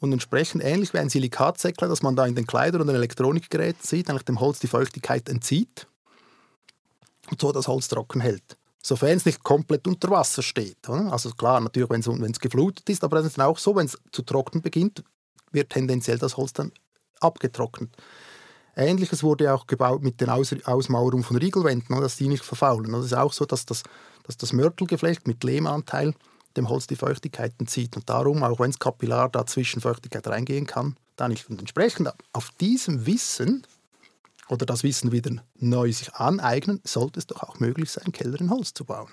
und 0.00 0.12
entsprechend 0.12 0.62
ähnlich 0.62 0.92
wie 0.94 0.98
ein 0.98 1.08
Silikatsäckler, 1.08 1.88
das 1.88 2.02
man 2.02 2.14
da 2.14 2.26
in 2.26 2.34
den 2.34 2.46
Kleidern 2.46 2.82
und 2.82 2.86
den 2.86 2.96
Elektronikgeräten 2.96 3.82
sieht, 3.82 4.08
eigentlich 4.08 4.24
dem 4.24 4.40
Holz 4.40 4.60
die 4.60 4.68
Feuchtigkeit 4.68 5.28
entzieht 5.28 5.86
und 7.30 7.40
so 7.40 7.50
das 7.50 7.66
Holz 7.66 7.88
trocken 7.88 8.20
hält 8.20 8.56
sofern 8.82 9.16
es 9.16 9.24
nicht 9.24 9.42
komplett 9.42 9.86
unter 9.86 10.10
Wasser 10.10 10.42
steht. 10.42 10.88
Also 10.88 11.30
klar, 11.30 11.60
natürlich, 11.60 11.88
wenn 11.90 12.30
es 12.30 12.40
geflutet 12.40 12.88
ist, 12.90 13.04
aber 13.04 13.16
das 13.16 13.26
ist 13.26 13.40
auch 13.40 13.58
so, 13.58 13.76
wenn 13.76 13.86
es 13.86 13.98
zu 14.10 14.22
trocknen 14.22 14.62
beginnt, 14.62 15.02
wird 15.52 15.70
tendenziell 15.70 16.18
das 16.18 16.36
Holz 16.36 16.52
dann 16.52 16.72
abgetrocknet. 17.20 17.90
Ähnliches 18.74 19.22
wurde 19.22 19.52
auch 19.52 19.66
gebaut 19.66 20.02
mit 20.02 20.20
den 20.20 20.30
Aus 20.30 20.54
Ausmauerungen 20.64 21.24
von 21.24 21.36
Riegelwänden, 21.36 22.00
dass 22.00 22.16
die 22.16 22.28
nicht 22.28 22.44
verfaulen. 22.44 22.92
Es 22.94 23.06
ist 23.06 23.14
auch 23.14 23.32
so, 23.32 23.44
dass 23.44 23.66
das, 23.66 23.82
dass 24.24 24.36
das 24.36 24.52
Mörtelgeflecht 24.52 25.26
mit 25.26 25.44
Lehmanteil 25.44 26.14
dem 26.56 26.68
Holz 26.68 26.86
die 26.86 26.96
Feuchtigkeit 26.96 27.52
entzieht. 27.58 27.96
Und 27.96 28.08
darum, 28.08 28.42
auch 28.42 28.60
wenn 28.60 28.70
es 28.70 28.78
kapillar 28.78 29.28
dazwischen 29.28 29.80
Feuchtigkeit 29.82 30.26
reingehen 30.26 30.66
kann, 30.66 30.96
da 31.16 31.28
nicht. 31.28 31.48
Und 31.50 31.60
entsprechend 31.60 32.12
auf 32.32 32.50
diesem 32.60 33.06
Wissen 33.06 33.66
oder 34.52 34.66
das 34.66 34.82
Wissen 34.82 35.12
wieder 35.12 35.30
neu 35.58 35.90
sich 35.90 36.14
aneignen, 36.14 36.80
sollte 36.84 37.18
es 37.18 37.26
doch 37.26 37.42
auch 37.42 37.58
möglich 37.58 37.90
sein, 37.90 38.12
Keller 38.12 38.38
in 38.38 38.50
Holz 38.50 38.74
zu 38.74 38.84
bauen. 38.84 39.08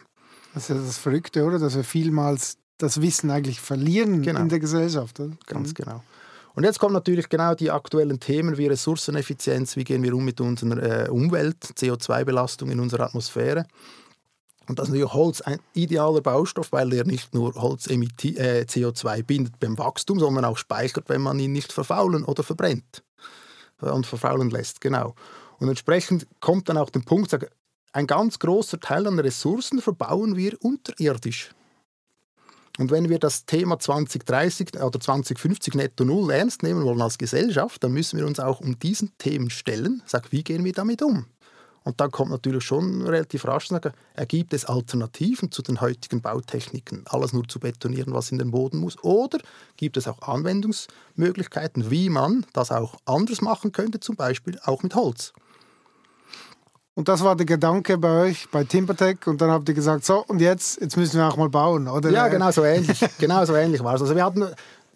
Das 0.54 0.64
ist 0.64 0.70
ja 0.70 0.76
das 0.76 0.98
Verrückte, 0.98 1.46
oder? 1.46 1.60
Dass 1.60 1.76
wir 1.76 1.86
vielmals 1.86 2.58
das 2.78 3.02
Wissen 3.02 3.32
eigentlich 3.32 3.62
verlieren 3.62 4.22
genau. 4.22 4.42
in 4.42 4.50
der 4.50 4.60
Gesellschaft. 4.60 5.20
Oder? 5.20 5.38
Ganz 5.46 5.70
mhm. 5.70 5.74
genau. 5.76 6.04
Und 6.56 6.66
jetzt 6.66 6.80
kommen 6.80 6.94
natürlich 6.94 7.30
genau 7.30 7.56
die 7.56 7.72
aktuellen 7.72 8.20
Themen 8.20 8.58
wie 8.58 8.68
Ressourceneffizienz, 8.68 9.78
wie 9.78 9.86
gehen 9.86 10.04
wir 10.04 10.14
um 10.14 10.26
mit 10.26 10.42
unserer 10.42 11.06
äh, 11.06 11.10
Umwelt, 11.10 11.64
CO2-Belastung 11.64 12.70
in 12.70 12.82
unserer 12.82 13.06
Atmosphäre. 13.06 13.66
Und 14.68 14.78
das 14.78 14.88
ist 14.88 14.94
natürlich 14.94 15.14
Holz 15.14 15.42
ein 15.42 15.60
idealer 15.74 16.22
Baustoff, 16.22 16.72
weil 16.74 16.92
er 16.94 17.06
nicht 17.06 17.34
nur 17.34 17.54
Holz 17.56 17.88
äh, 17.88 17.96
CO2 17.96 19.24
bindet 19.24 19.60
beim 19.60 19.78
Wachstum, 19.78 20.20
sondern 20.20 20.44
auch 20.44 20.58
speichert, 20.58 21.08
wenn 21.08 21.22
man 21.22 21.40
ihn 21.40 21.54
nicht 21.54 21.72
verfaulen 21.72 22.26
oder 22.26 22.44
verbrennt 22.44 23.04
und 23.82 24.06
verfaulen 24.06 24.50
lässt. 24.50 24.82
Genau. 24.82 25.16
Und 25.60 25.70
entsprechend 25.70 26.28
kommt 26.40 26.70
dann 26.70 26.78
auch 26.78 26.90
der 26.90 27.02
Punkt, 27.02 27.38
ein 27.92 28.08
ganz 28.08 28.40
großer 28.40 28.80
Teil 28.80 29.08
an 29.08 29.20
Ressourcen 29.20 29.82
verbauen 29.82 30.36
wir 30.36 30.58
unterirdisch. 30.64 31.52
Und 32.78 32.92
wenn 32.92 33.10
wir 33.10 33.20
das 33.20 33.46
Thema 33.46 33.78
2030 33.78 34.82
oder 34.82 35.00
2050 35.00 35.74
netto 35.74 36.06
null 36.06 36.32
ernst 36.32 36.64
nehmen 36.64 36.86
wollen 36.86 37.02
als 37.02 37.18
Gesellschaft, 37.18 37.84
dann 37.84 37.92
müssen 37.92 38.18
wir 38.18 38.26
uns 38.26 38.40
auch 38.40 38.62
um 38.62 38.80
diesen 38.80 39.18
Themen 39.18 39.50
stellen. 39.50 40.02
Sag, 40.06 40.32
wie 40.32 40.44
gehen 40.46 40.64
wir 40.64 40.72
damit 40.72 41.02
um? 41.02 41.26
Und 41.90 42.00
dann 42.00 42.12
kommt 42.12 42.30
natürlich 42.30 42.64
schon 42.64 43.02
relativ 43.02 43.46
rasch 43.46 43.70
sagen, 43.70 43.94
gibt 44.28 44.54
es 44.54 44.66
Alternativen 44.66 45.52
zu 45.52 45.64
den 45.64 45.82
heutigen 45.82 46.22
Bautechniken, 46.22 47.04
alles 47.08 47.34
nur 47.34 47.48
zu 47.48 47.60
betonieren, 47.60 48.14
was 48.14 48.32
in 48.32 48.38
den 48.38 48.52
Boden 48.52 48.78
muss? 48.78 49.04
Oder 49.04 49.40
gibt 49.76 49.98
es 49.98 50.08
auch 50.08 50.22
Anwendungsmöglichkeiten, 50.22 51.90
wie 51.90 52.10
man 52.10 52.46
das 52.54 52.72
auch 52.72 52.94
anders 53.06 53.42
machen 53.42 53.72
könnte, 53.72 54.00
zum 54.00 54.16
Beispiel 54.16 54.60
auch 54.66 54.84
mit 54.84 54.94
Holz? 54.94 55.34
Und 56.94 57.08
das 57.08 57.24
war 57.24 57.36
der 57.36 57.48
Gedanke 57.48 57.98
bei 57.98 58.28
euch, 58.28 58.48
bei 58.52 58.64
Timbertech. 58.66 59.26
Und 59.26 59.42
dann 59.42 59.50
habt 59.50 59.68
ihr 59.68 59.74
gesagt, 59.74 60.06
so, 60.06 60.24
und 60.28 60.42
jetzt, 60.42 60.80
jetzt 60.82 60.96
müssen 60.96 61.18
wir 61.18 61.28
auch 61.28 61.38
mal 61.38 61.50
bauen, 61.50 61.88
oder? 61.88 62.12
Ja, 62.12 62.28
genau 62.28 62.52
so 62.52 62.64
ähnlich. 62.64 63.04
genau 63.18 63.44
so 63.46 63.56
ähnlich 63.56 63.84
war 63.84 63.96
es. 63.96 64.02
Also 64.02 64.16
wir 64.16 64.24
hatten, 64.24 64.46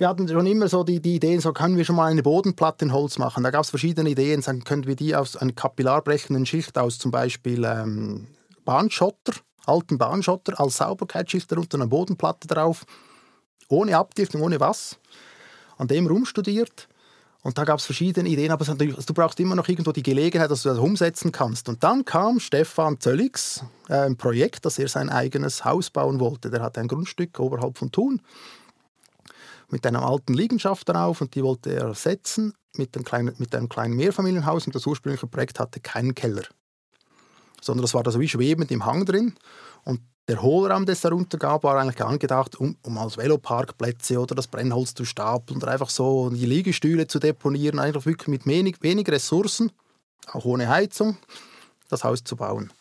wir 0.04 0.10
hatten 0.10 0.28
schon 0.28 0.46
immer 0.46 0.68
so 0.68 0.84
die, 0.84 1.00
die 1.00 1.16
Ideen, 1.16 1.40
so 1.40 1.54
können 1.54 1.78
wir 1.78 1.86
schon 1.86 1.96
mal 1.96 2.12
eine 2.12 2.22
Bodenplatte 2.22 2.84
in 2.84 2.92
Holz 2.92 3.18
machen. 3.18 3.42
Da 3.42 3.52
gab 3.52 3.64
es 3.64 3.70
verschiedene 3.70 4.10
Ideen. 4.10 4.42
Dann 4.42 4.66
könnten 4.66 4.86
wir 4.86 4.98
die 4.98 5.16
aus 5.16 5.38
einer 5.38 5.54
kapillarbrechenden 5.54 6.46
Schicht 6.46 6.78
aus 6.78 7.00
zum 7.00 7.10
Beispiel 7.10 7.64
ähm, 7.64 8.28
Bahnschotter, 8.66 9.32
alten 9.66 9.98
Bahnschotter 9.98 10.60
als 10.60 10.76
Sauberkeitsschicht 10.76 11.50
darunter, 11.50 11.78
eine 11.78 11.88
Bodenplatte 11.88 12.50
drauf, 12.50 12.86
ohne 13.70 13.96
Abdichtung, 13.96 14.42
ohne 14.42 14.60
was. 14.60 15.00
An 15.78 15.88
dem 15.88 16.06
rumstudiert 16.06 16.90
und 17.42 17.58
da 17.58 17.64
gab 17.64 17.80
es 17.80 17.86
verschiedene 17.86 18.28
Ideen, 18.28 18.52
aber 18.52 18.68
also 18.68 18.74
du 18.76 19.14
brauchst 19.14 19.40
immer 19.40 19.56
noch 19.56 19.70
irgendwo 19.70 19.94
die 19.94 20.04
Gelegenheit, 20.04 20.52
dass 20.52 20.64
du 20.64 20.70
das 20.70 20.80
umsetzen 20.80 21.32
kannst. 21.32 21.70
Und 21.70 21.82
dann 21.82 22.04
kam 22.04 22.42
Stefan 22.42 23.00
Zöllix, 23.00 23.64
äh, 23.88 24.00
ein 24.00 24.18
Projekt, 24.18 24.66
dass 24.66 24.80
er 24.80 24.90
sein 24.90 25.10
eigenes 25.10 25.64
Haus 25.64 25.90
bauen 25.90 26.20
wollte. 26.20 26.50
Der 26.50 26.62
hatte 26.62 26.82
ein 26.82 26.90
Grundstück 26.90 27.40
oberhalb 27.40 27.78
von 27.78 27.90
Thun 27.90 28.22
mit 29.70 29.86
einer 29.86 30.04
alten 30.04 30.34
Liegenschaft 30.34 30.88
darauf 30.90 31.22
und 31.22 31.36
die 31.36 31.44
wollte 31.44 31.74
er 31.74 31.88
ersetzen 31.88 32.54
mit 32.76 32.96
einem 32.96 33.06
kleinen, 33.06 33.36
mit 33.38 33.56
einem 33.56 33.70
kleinen 33.70 33.96
Mehrfamilienhaus. 33.96 34.66
Und 34.66 34.76
das 34.76 34.86
ursprüngliche 34.86 35.28
Projekt 35.28 35.60
hatte 35.60 35.80
keinen 35.80 36.16
Keller, 36.16 36.44
sondern 37.62 37.84
das 37.84 37.94
war 37.94 38.04
da 38.04 38.12
so 38.12 38.20
wie 38.20 38.28
schwebend 38.28 38.72
im 38.72 38.86
Hang 38.86 39.06
drin. 39.06 39.36
Und 39.84 40.02
der 40.28 40.42
Hohlraum, 40.42 40.86
der 40.86 40.94
es 40.94 41.02
darunter 41.02 41.38
gab, 41.38 41.64
war 41.64 41.78
eigentlich 41.78 42.02
angedacht, 42.02 42.56
um, 42.56 42.78
um 42.84 42.98
als 42.98 43.18
Veloparkplätze 43.18 44.20
oder 44.20 44.36
das 44.36 44.48
Brennholz 44.48 44.94
zu 44.94 45.04
stapeln 45.04 45.62
oder 45.62 45.72
einfach 45.72 45.90
so 45.90 46.30
die 46.30 46.46
Liegestühle 46.46 47.08
zu 47.08 47.20
deponieren, 47.20 47.80
einfach 47.80 48.06
wirklich 48.06 48.30
mit 48.30 48.46
wenig, 48.46 48.78
wenig 48.82 49.10
Ressourcen, 49.10 49.72
auch 50.32 50.46
ohne 50.46 50.70
Heizung, 50.70 51.18
das 51.90 52.04
Haus 52.06 52.24
zu 52.24 52.38
bauen. 52.38 52.72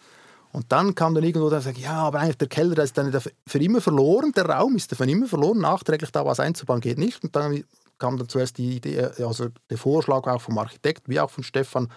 Und 0.52 0.70
dann 0.70 0.94
kam 0.94 1.14
dann 1.14 1.24
irgendwo 1.24 1.48
der 1.48 1.62
sagt, 1.62 1.78
ja, 1.78 1.94
aber 1.94 2.20
eigentlich 2.20 2.36
der 2.36 2.48
Keller, 2.48 2.74
der 2.74 2.84
ist 2.84 2.98
dann 2.98 3.10
für 3.46 3.58
immer 3.58 3.80
verloren, 3.80 4.32
der 4.32 4.44
Raum 4.46 4.76
ist 4.76 4.94
für 4.94 5.04
immer 5.04 5.26
verloren, 5.26 5.58
nachträglich 5.60 6.12
da 6.12 6.26
was 6.26 6.40
einzubauen 6.40 6.80
geht 6.80 6.98
nicht. 6.98 7.24
Und 7.24 7.34
dann 7.34 7.64
kam 7.98 8.18
dann 8.18 8.28
zuerst 8.28 8.58
die 8.58 8.76
Idee, 8.76 9.02
also 9.24 9.48
der 9.70 9.78
Vorschlag 9.78 10.26
auch 10.26 10.40
vom 10.40 10.58
Architekt 10.58 11.08
wie 11.08 11.20
auch 11.20 11.30
von 11.30 11.42
Stefan, 11.42 11.88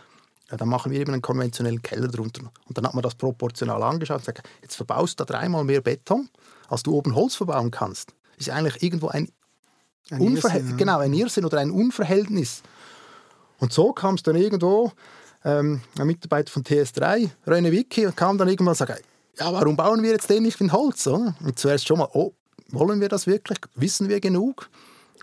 ja, 0.50 0.58
dann 0.58 0.70
machen 0.70 0.92
wir 0.92 1.00
eben 1.00 1.12
einen 1.12 1.22
konventionellen 1.22 1.82
Keller 1.82 2.08
drunter. 2.08 2.44
Und 2.66 2.78
dann 2.78 2.86
hat 2.86 2.94
man 2.94 3.02
das 3.02 3.16
proportional 3.16 3.82
angeschaut 3.84 4.18
und 4.18 4.26
gesagt, 4.26 4.48
jetzt 4.62 4.76
verbaust 4.76 5.20
du 5.20 5.26
dreimal 5.26 5.64
mehr 5.64 5.82
Beton, 5.82 6.30
als 6.70 6.84
du 6.84 6.94
oben 6.94 7.16
Holz 7.16 7.36
verbauen 7.36 7.72
kannst. 7.72 8.14
Ist 8.38 8.50
eigentlich 8.50 8.82
irgendwo 8.84 9.08
ein, 9.08 9.30
ein 10.12 10.22
Irrsinn, 10.22 10.70
ja. 10.70 10.76
genau, 10.76 11.00
ein 11.00 11.14
Irrsinn 11.14 11.46
oder 11.46 11.58
ein 11.58 11.72
Unverhältnis. 11.72 12.62
Und 13.60 13.74
so 13.74 13.92
kam 13.92 14.16
es 14.16 14.24
dann 14.24 14.36
irgendwo, 14.36 14.92
ähm, 15.46 15.82
ein 15.98 16.08
Mitarbeiter 16.08 16.52
von 16.52 16.64
TS3, 16.64 17.30
René 17.48 17.72
Wicki, 17.72 18.10
kam 18.14 18.38
dann 18.38 18.50
irgendwann 18.50 18.74
und 18.74 18.78
sagte, 18.78 19.02
ja, 19.40 19.54
warum 19.54 19.78
bauen 19.78 20.04
wir 20.04 20.12
jetzt 20.12 20.30
den 20.30 20.44
nicht 20.44 20.60
in 20.60 20.72
Holz? 20.72 21.08
Oder? 21.08 21.36
Und 21.42 21.58
zuerst 21.58 21.88
schon 21.88 22.00
mal, 22.00 22.10
oh, 22.14 22.34
wollen 22.70 23.00
wir 23.00 23.10
das 23.10 23.28
wirklich? 23.28 23.60
Wissen 23.76 24.10
wir 24.10 24.20
genug? 24.20 24.70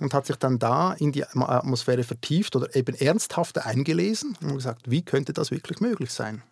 und 0.00 0.14
hat 0.14 0.26
sich 0.26 0.36
dann 0.36 0.58
da 0.58 0.92
in 0.94 1.12
die 1.12 1.24
Atmosphäre 1.24 2.04
vertieft 2.04 2.56
oder 2.56 2.74
eben 2.74 2.94
ernsthafter 2.94 3.66
eingelesen 3.66 4.36
und 4.42 4.54
gesagt, 4.54 4.90
wie 4.90 5.02
könnte 5.02 5.32
das 5.32 5.50
wirklich 5.50 5.80
möglich 5.80 6.10
sein? 6.10 6.42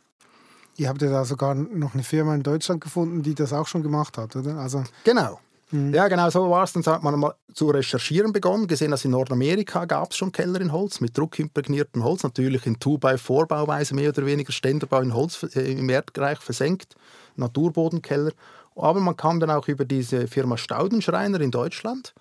Ihr 0.77 0.89
habt 0.89 1.03
ja 1.03 1.11
da 1.11 1.25
sogar 1.25 1.55
noch 1.55 1.95
eine 1.95 2.03
Firma 2.05 2.35
in 2.35 2.43
Deutschland 2.43 2.81
gefunden, 2.81 3.23
die 3.23 3.35
das 3.35 3.53
auch 3.53 3.67
schon 3.67 3.83
gemacht 3.83 4.17
hat, 4.17 4.37
oder? 4.37 4.57
Also 4.57 4.85
genau. 5.05 5.41
Mhm. 5.71 5.95
Ja, 5.95 6.09
genau 6.09 6.31
so 6.31 6.50
war 6.50 6.65
es. 6.65 6.73
Dann 6.73 6.85
hat 6.87 7.03
man 7.03 7.19
mal 7.19 7.35
zu 7.55 7.69
recherchieren 7.69 8.33
begonnen, 8.33 8.67
gesehen, 8.67 8.91
dass 8.91 9.05
in 9.05 9.12
Nordamerika 9.12 9.85
gab 9.85 10.11
es 10.11 10.17
schon 10.17 10.33
Keller 10.33 10.61
in 10.61 10.73
Holz 10.73 11.00
mit 11.00 11.17
druckimprägniertem 11.17 12.03
Holz, 12.03 12.23
natürlich 12.23 12.67
in 12.67 12.77
2x4-Bauweise, 12.77 13.95
mehr 13.95 14.11
oder 14.11 14.27
weniger 14.27 14.53
Ständerbau 14.53 15.00
in 15.00 15.15
Holz 15.15 15.43
äh, 15.55 15.73
im 15.73 15.89
Erdreich 15.89 16.39
versenkt, 16.39 16.95
Naturbodenkeller. 17.37 18.33
Aber 18.77 19.00
man 19.00 19.17
kam 19.17 19.41
dann 19.41 19.50
auch 19.50 19.69
über 19.69 19.85
diese 19.85 20.27
Firma 20.27 20.57
Staudenschreiner 20.57 21.41
in 21.41 21.50
Deutschland 21.50 22.15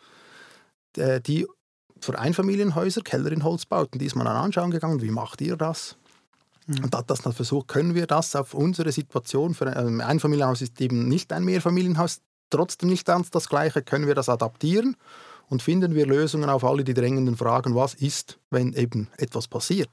äh, 0.98 1.22
die 1.22 1.48
für 2.01 2.18
Einfamilienhäuser 2.18 3.01
Keller 3.01 3.32
in 3.32 3.44
Holz 3.44 3.65
bauten. 3.65 4.00
Die 4.00 4.06
ist 4.06 4.15
man 4.15 4.25
dann 4.25 4.38
anschauen 4.38 4.72
gegangen, 4.72 5.01
wie 5.01 5.12
macht 5.12 5.41
ihr 5.41 5.58
das? 5.58 5.98
Mhm. 6.65 6.86
Und 6.86 6.96
hat 6.96 7.10
das 7.10 7.22
dann 7.22 7.34
versucht, 7.34 7.68
können 7.68 7.94
wir 7.94 8.08
das 8.08 8.36
auf 8.36 8.53
unsere 8.53 8.91
Situation, 8.91 9.53
für 9.53 9.68
ein 9.68 10.00
Einfamilienhaus 10.01 10.62
ist 10.62 10.79
eben 10.79 11.08
nicht 11.10 11.34
ein 11.34 11.44
Mehrfamilienhaus, 11.44 12.22
trotzdem 12.50 12.89
nicht 12.89 13.06
ganz 13.06 13.29
das 13.29 13.50
Gleiche, 13.50 13.82
können 13.82 14.08
wir 14.08 14.15
das 14.15 14.29
adaptieren 14.29 14.96
und 15.50 15.62
finden 15.62 15.96
wir 15.96 16.06
Lösungen 16.06 16.50
auf 16.50 16.63
alle 16.63 16.84
die 16.84 16.94
drängenden 16.94 17.36
Fragen, 17.36 17.75
was 17.75 17.94
ist, 17.94 18.39
wenn 18.50 18.74
eben 18.74 19.10
etwas 19.18 19.48
passiert. 19.48 19.89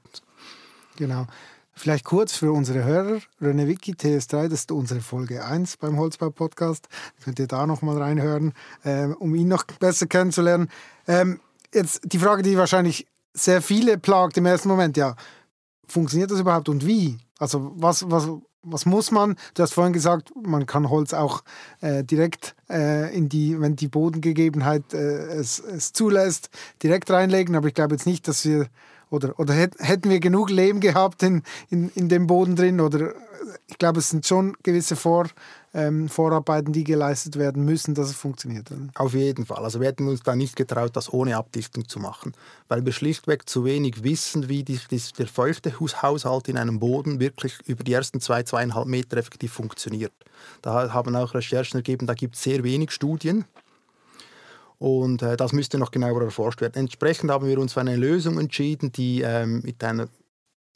Genau. 0.97 1.27
Vielleicht 1.73 2.05
kurz 2.05 2.35
für 2.35 2.51
unsere 2.51 2.83
Hörer, 2.83 3.19
René 3.39 3.67
Wiki, 3.67 3.93
TS3, 3.93 4.47
das 4.47 4.61
ist 4.61 4.71
unsere 4.71 4.99
Folge 4.99 5.45
1 5.45 5.77
beim 5.77 5.97
Holzbau-Podcast. 5.97 6.87
Könnt 7.23 7.37
ihr 7.37 7.45
da 7.45 7.67
noch 7.67 7.83
mal 7.83 8.01
reinhören, 8.01 8.53
äh, 8.83 9.05
um 9.05 9.35
ihn 9.35 9.47
noch 9.47 9.63
besser 9.63 10.07
kennenzulernen. 10.07 10.69
Ähm, 11.07 11.39
jetzt 11.71 12.01
die 12.03 12.17
Frage, 12.17 12.41
die 12.41 12.57
wahrscheinlich 12.57 13.05
sehr 13.33 13.61
viele 13.61 13.99
plagt 13.99 14.37
im 14.37 14.47
ersten 14.47 14.69
Moment, 14.69 14.97
ja, 14.97 15.15
funktioniert 15.87 16.31
das 16.31 16.39
überhaupt 16.39 16.67
und 16.67 16.85
wie? 16.85 17.19
Also 17.37 17.71
was, 17.75 18.09
was, 18.09 18.27
was 18.69 18.85
muss 18.85 19.11
man? 19.11 19.35
Du 19.53 19.63
hast 19.63 19.73
vorhin 19.73 19.93
gesagt, 19.93 20.31
man 20.35 20.65
kann 20.65 20.89
Holz 20.89 21.13
auch 21.13 21.43
äh, 21.81 22.03
direkt 22.03 22.55
äh, 22.69 23.15
in 23.15 23.29
die, 23.29 23.59
wenn 23.59 23.75
die 23.75 23.87
Bodengegebenheit 23.87 24.93
äh, 24.93 24.97
es, 24.97 25.59
es 25.59 25.93
zulässt, 25.93 26.49
direkt 26.83 27.09
reinlegen. 27.09 27.55
Aber 27.55 27.67
ich 27.67 27.73
glaube 27.73 27.95
jetzt 27.95 28.05
nicht, 28.05 28.27
dass 28.27 28.45
wir 28.45 28.67
oder, 29.09 29.39
oder 29.39 29.53
hätten 29.53 30.09
wir 30.09 30.19
genug 30.19 30.49
Lehm 30.49 30.81
gehabt 30.81 31.23
in, 31.23 31.43
in, 31.69 31.89
in 31.95 32.09
dem 32.09 32.27
Boden 32.27 32.55
drin? 32.55 32.81
Oder 32.81 33.13
ich 33.67 33.77
glaube, 33.77 33.99
es 33.99 34.09
sind 34.09 34.25
schon 34.25 34.57
gewisse 34.63 34.95
Vor, 34.95 35.27
ähm, 35.77 36.09
Vorarbeiten, 36.09 36.73
die 36.73 36.83
geleistet 36.83 37.37
werden 37.37 37.63
müssen, 37.63 37.93
dass 37.93 38.09
es 38.09 38.15
funktioniert. 38.15 38.69
Auf 38.95 39.13
jeden 39.13 39.45
Fall. 39.45 39.63
Also 39.63 39.79
wir 39.79 39.87
hätten 39.87 40.07
uns 40.07 40.23
da 40.23 40.35
nicht 40.35 40.55
getraut, 40.55 40.95
das 40.95 41.13
ohne 41.13 41.37
Abdichtung 41.37 41.87
zu 41.87 41.99
machen, 41.99 42.33
weil 42.67 42.83
wir 42.83 42.91
schlichtweg 42.91 43.47
zu 43.47 43.63
wenig 43.63 44.03
wissen, 44.03 44.49
wie 44.49 44.63
die, 44.63 44.79
die, 44.89 45.01
der 45.19 45.27
feuchte 45.27 45.79
Haushalt 45.79 46.47
in 46.47 46.57
einem 46.57 46.79
Boden 46.79 47.19
wirklich 47.19 47.59
über 47.67 47.83
die 47.83 47.93
ersten 47.93 48.19
zwei, 48.19 48.41
zweieinhalb 48.41 48.87
Meter 48.87 49.17
effektiv 49.17 49.53
funktioniert. 49.53 50.13
Da 50.63 50.91
haben 50.91 51.15
auch 51.15 51.35
Recherchen 51.35 51.77
ergeben, 51.77 52.07
da 52.07 52.15
gibt 52.15 52.35
es 52.35 52.43
sehr 52.43 52.63
wenig 52.63 52.89
Studien 52.91 53.45
und 54.79 55.21
äh, 55.21 55.37
das 55.37 55.53
müsste 55.53 55.77
noch 55.77 55.91
genauer 55.91 56.23
erforscht 56.23 56.61
werden. 56.61 56.73
Entsprechend 56.75 57.29
haben 57.29 57.47
wir 57.47 57.59
uns 57.59 57.73
für 57.73 57.81
eine 57.81 57.95
Lösung 57.95 58.39
entschieden, 58.39 58.91
die 58.91 59.21
ähm, 59.21 59.61
mit 59.63 59.83
einer, 59.83 60.07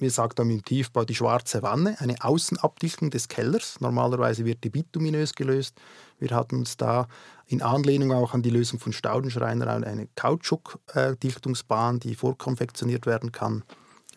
wir 0.01 0.11
sagen 0.11 0.33
dann 0.35 0.49
im 0.49 0.63
Tiefbau, 0.63 1.05
die 1.05 1.15
schwarze 1.15 1.61
Wanne, 1.61 1.95
eine 1.99 2.15
Außenabdichtung 2.23 3.11
des 3.11 3.27
Kellers. 3.27 3.79
Normalerweise 3.79 4.45
wird 4.45 4.63
die 4.63 4.69
bituminös 4.69 5.33
gelöst. 5.33 5.75
Wir 6.19 6.31
hatten 6.31 6.57
uns 6.57 6.77
da 6.77 7.07
in 7.47 7.61
Anlehnung 7.61 8.11
auch 8.11 8.33
an 8.33 8.41
die 8.41 8.49
Lösung 8.49 8.79
von 8.79 8.93
Staudenschreiner 8.93 9.67
eine 9.67 10.07
Kautschukdichtungsbahn, 10.15 11.99
die 11.99 12.15
vorkonfektioniert 12.15 13.05
werden 13.05 13.31
kann, 13.31 13.63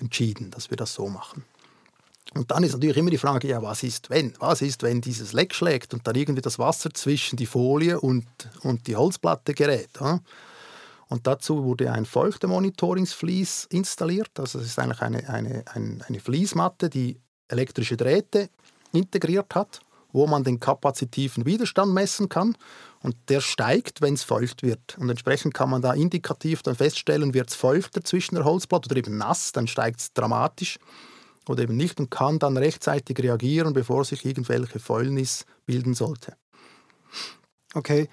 entschieden, 0.00 0.50
dass 0.50 0.70
wir 0.70 0.76
das 0.76 0.94
so 0.94 1.08
machen. 1.08 1.44
Und 2.34 2.50
dann 2.50 2.64
ist 2.64 2.72
natürlich 2.72 2.96
immer 2.96 3.10
die 3.10 3.18
Frage, 3.18 3.48
ja, 3.48 3.62
was 3.62 3.82
ist, 3.82 4.10
wenn? 4.10 4.34
Was 4.40 4.62
ist, 4.62 4.82
wenn 4.82 5.00
dieses 5.00 5.32
Leck 5.32 5.54
schlägt 5.54 5.94
und 5.94 6.06
dann 6.06 6.14
irgendwie 6.14 6.42
das 6.42 6.58
Wasser 6.58 6.92
zwischen 6.92 7.36
die 7.36 7.46
Folie 7.46 8.00
und, 8.00 8.26
und 8.62 8.86
die 8.86 8.96
Holzplatte 8.96 9.54
gerät? 9.54 9.90
Ja? 10.00 10.20
Und 11.14 11.28
dazu 11.28 11.62
wurde 11.62 11.92
ein 11.92 12.06
Feuchte-Monitoringsvlies 12.06 13.68
installiert. 13.71 14.33
Also 14.37 14.59
es 14.59 14.66
ist 14.66 14.80
eigentlich 14.80 15.00
eine, 15.00 15.28
eine, 15.28 15.62
eine, 15.73 16.04
eine 16.09 16.18
Fließmatte, 16.18 16.90
die 16.90 17.21
elektrische 17.47 17.97
Drähte 17.97 18.50
integriert 18.90 19.54
hat, 19.54 19.78
wo 20.11 20.26
man 20.26 20.42
den 20.42 20.59
kapazitiven 20.59 21.47
Widerstand 21.47 21.94
messen 21.94 22.28
kann. 22.28 22.56
Und 23.00 23.14
der 23.28 23.40
steigt, 23.40 24.00
wenn 24.02 24.14
es 24.14 24.25
feucht 24.25 24.64
wird. 24.64 24.99
Und 24.99 25.09
entsprechend 25.09 25.54
kann 25.54 25.71
man 25.71 25.83
da 25.83 25.92
indikativ 25.92 26.64
dann 26.64 26.75
feststellen, 26.75 27.33
wird 27.33 27.50
es 27.50 27.54
feuchter 27.54 28.02
zwischen 28.02 28.35
der 28.35 28.44
Holzplatte 28.44 28.88
oder 28.88 28.97
eben 28.97 29.16
nass, 29.16 29.52
dann 29.52 29.68
steigt 29.68 30.00
es 30.00 30.12
dramatisch 30.14 30.80
oder 31.49 31.62
eben 31.62 31.76
nicht 31.76 32.00
und 32.00 32.11
kann 32.11 32.40
dann 32.40 32.56
rechtzeitig 32.56 33.16
reagieren, 33.21 33.73
bevor 33.73 34.04
sich 34.04 34.25
irgendwelche 34.25 34.80
Fäulnis 34.80 35.47
bilden 35.64 35.94
sollte. 35.94 36.35
Okay. 37.73 38.09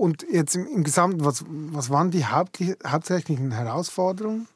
Und 0.00 0.24
jetzt 0.32 0.56
im, 0.56 0.66
im 0.66 0.82
Gesamten, 0.82 1.26
was, 1.26 1.44
was 1.46 1.90
waren 1.90 2.10
die 2.10 2.24
hauptsächlichen 2.24 3.50
Herausforderungen? 3.50 4.48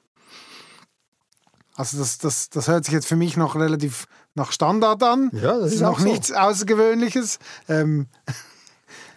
Also 1.76 1.98
das, 1.98 2.16
das, 2.16 2.48
das 2.48 2.66
hört 2.66 2.86
sich 2.86 2.94
jetzt 2.94 3.06
für 3.06 3.16
mich 3.16 3.36
noch 3.36 3.54
relativ 3.54 4.06
nach 4.34 4.52
Standard 4.52 5.02
an. 5.02 5.30
Ja, 5.34 5.58
das, 5.58 5.74
ist, 5.74 5.82
noch 5.82 5.98
so. 5.98 6.06
nichts 6.06 6.32
Außergewöhnliches. 6.32 7.40
Ähm. 7.68 8.06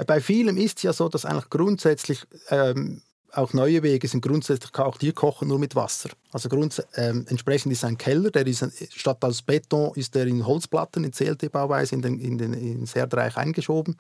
Bei 0.06 0.20
vielem 0.20 0.58
ist 0.58 0.80
es 0.80 0.84
ja 0.84 0.92
so, 0.92 1.08
dass 1.08 1.24
eigentlich 1.24 1.50
grundsätzlich 1.50 2.28
ähm, 2.50 3.02
auch 3.32 3.54
neue 3.54 3.82
Wege 3.82 4.06
sind 4.10 4.20
grundsätzlich 4.20 4.78
auch 4.80 4.98
die 4.98 5.14
kochen 5.14 5.48
nur 5.48 5.60
mit 5.60 5.76
Wasser. 5.76 6.10
Also 6.34 6.50
ähm, 6.96 7.26
entsprechend 7.30 7.72
ist 7.72 7.86
ein 7.86 7.98
Keller, 7.98 8.32
der 8.32 8.46
ist 8.46 8.66
statt 8.94 9.24
aus 9.24 9.44
Beton 9.44 9.94
ist 9.96 10.14
der 10.14 10.28
in 10.28 10.46
Holzplatten 10.46 11.06
in 11.06 11.14
CLT-Bauweise 11.14 11.96
in 11.96 12.02
den, 12.02 12.20
in 12.20 12.38
den 12.38 12.54
ins 12.54 12.98
Erdreich 12.98 13.38
eingeschoben. 13.38 13.96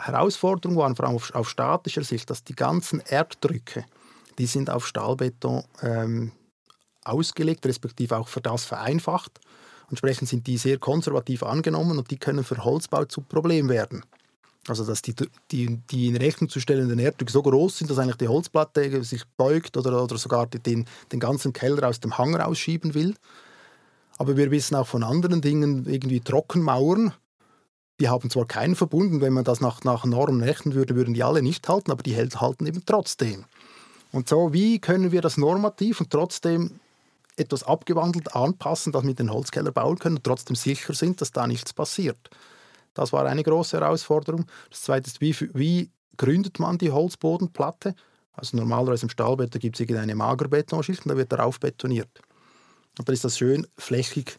Herausforderung 0.00 0.76
war 0.76 0.94
vor 0.94 1.06
allem 1.06 1.16
auf, 1.16 1.34
auf, 1.34 1.48
statischer 1.48 2.04
Sicht, 2.04 2.30
dass 2.30 2.44
die 2.44 2.54
ganzen 2.54 3.00
Erddrücke, 3.00 3.84
die 4.38 4.46
sind 4.46 4.70
auf 4.70 4.86
Stahlbeton 4.86 5.64
ähm, 5.82 6.32
ausgelegt, 7.04 7.66
respektive 7.66 8.16
auch 8.16 8.28
für 8.28 8.40
das 8.40 8.64
vereinfacht. 8.64 9.40
Entsprechend 9.90 10.28
sind 10.28 10.46
die 10.46 10.58
sehr 10.58 10.78
konservativ 10.78 11.42
angenommen 11.42 11.98
und 11.98 12.10
die 12.10 12.18
können 12.18 12.44
für 12.44 12.62
Holzbau 12.62 13.06
zu 13.06 13.22
Problem 13.22 13.68
werden. 13.68 14.04
Also 14.68 14.84
dass 14.84 15.02
die, 15.02 15.14
die, 15.50 15.78
die 15.90 16.08
in 16.08 16.16
Rechnung 16.16 16.50
zu 16.50 16.60
stellenden 16.60 16.98
Erddrücke 16.98 17.32
so 17.32 17.42
groß 17.42 17.78
sind, 17.78 17.90
dass 17.90 17.98
eigentlich 17.98 18.16
die 18.16 18.28
Holzplatte 18.28 19.02
sich 19.02 19.24
beugt 19.36 19.76
oder, 19.76 20.02
oder 20.02 20.18
sogar 20.18 20.46
den, 20.46 20.86
den 21.10 21.20
ganzen 21.20 21.52
Keller 21.52 21.88
aus 21.88 22.00
dem 22.00 22.18
Hang 22.18 22.36
rausschieben 22.36 22.94
will. 22.94 23.14
Aber 24.18 24.36
wir 24.36 24.50
wissen 24.50 24.74
auch 24.74 24.86
von 24.86 25.02
anderen 25.02 25.40
Dingen, 25.40 25.86
irgendwie 25.86 26.20
Trockenmauern, 26.20 27.14
die 28.00 28.08
haben 28.08 28.30
zwar 28.30 28.46
keinen 28.46 28.76
verbunden, 28.76 29.20
wenn 29.20 29.32
man 29.32 29.44
das 29.44 29.60
nach, 29.60 29.82
nach 29.84 30.04
Normen 30.04 30.42
rechnen 30.42 30.74
würde, 30.74 30.94
würden 30.94 31.14
die 31.14 31.22
alle 31.22 31.42
nicht 31.42 31.68
halten, 31.68 31.90
aber 31.90 32.02
die 32.02 32.16
halten 32.16 32.66
eben 32.66 32.82
trotzdem. 32.86 33.44
Und 34.12 34.28
so, 34.28 34.52
wie 34.52 34.78
können 34.78 35.12
wir 35.12 35.20
das 35.20 35.36
normativ 35.36 36.00
und 36.00 36.10
trotzdem 36.10 36.80
etwas 37.36 37.62
abgewandelt 37.62 38.34
anpassen, 38.34 38.92
dass 38.92 39.04
wir 39.04 39.14
den 39.14 39.32
Holzkeller 39.32 39.72
bauen 39.72 39.98
können 39.98 40.16
und 40.16 40.24
trotzdem 40.24 40.56
sicher 40.56 40.94
sind, 40.94 41.20
dass 41.20 41.32
da 41.32 41.46
nichts 41.46 41.72
passiert? 41.72 42.30
Das 42.94 43.12
war 43.12 43.26
eine 43.26 43.42
große 43.42 43.78
Herausforderung. 43.78 44.46
Das 44.70 44.82
zweite 44.82 45.08
ist, 45.08 45.20
wie, 45.20 45.36
wie 45.54 45.90
gründet 46.16 46.58
man 46.58 46.78
die 46.78 46.90
Holzbodenplatte? 46.90 47.94
Also 48.32 48.56
normalerweise 48.56 49.06
im 49.06 49.10
Stahlbeton 49.10 49.60
gibt 49.60 49.78
es 49.78 49.96
eine 49.96 50.14
Magerbetonschicht 50.14 51.04
und 51.04 51.10
da 51.10 51.16
wird 51.16 51.32
darauf 51.32 51.60
betoniert. 51.60 52.08
Und 52.98 53.08
dann 53.08 53.14
ist 53.14 53.24
das 53.24 53.38
schön 53.38 53.66
flächig, 53.76 54.36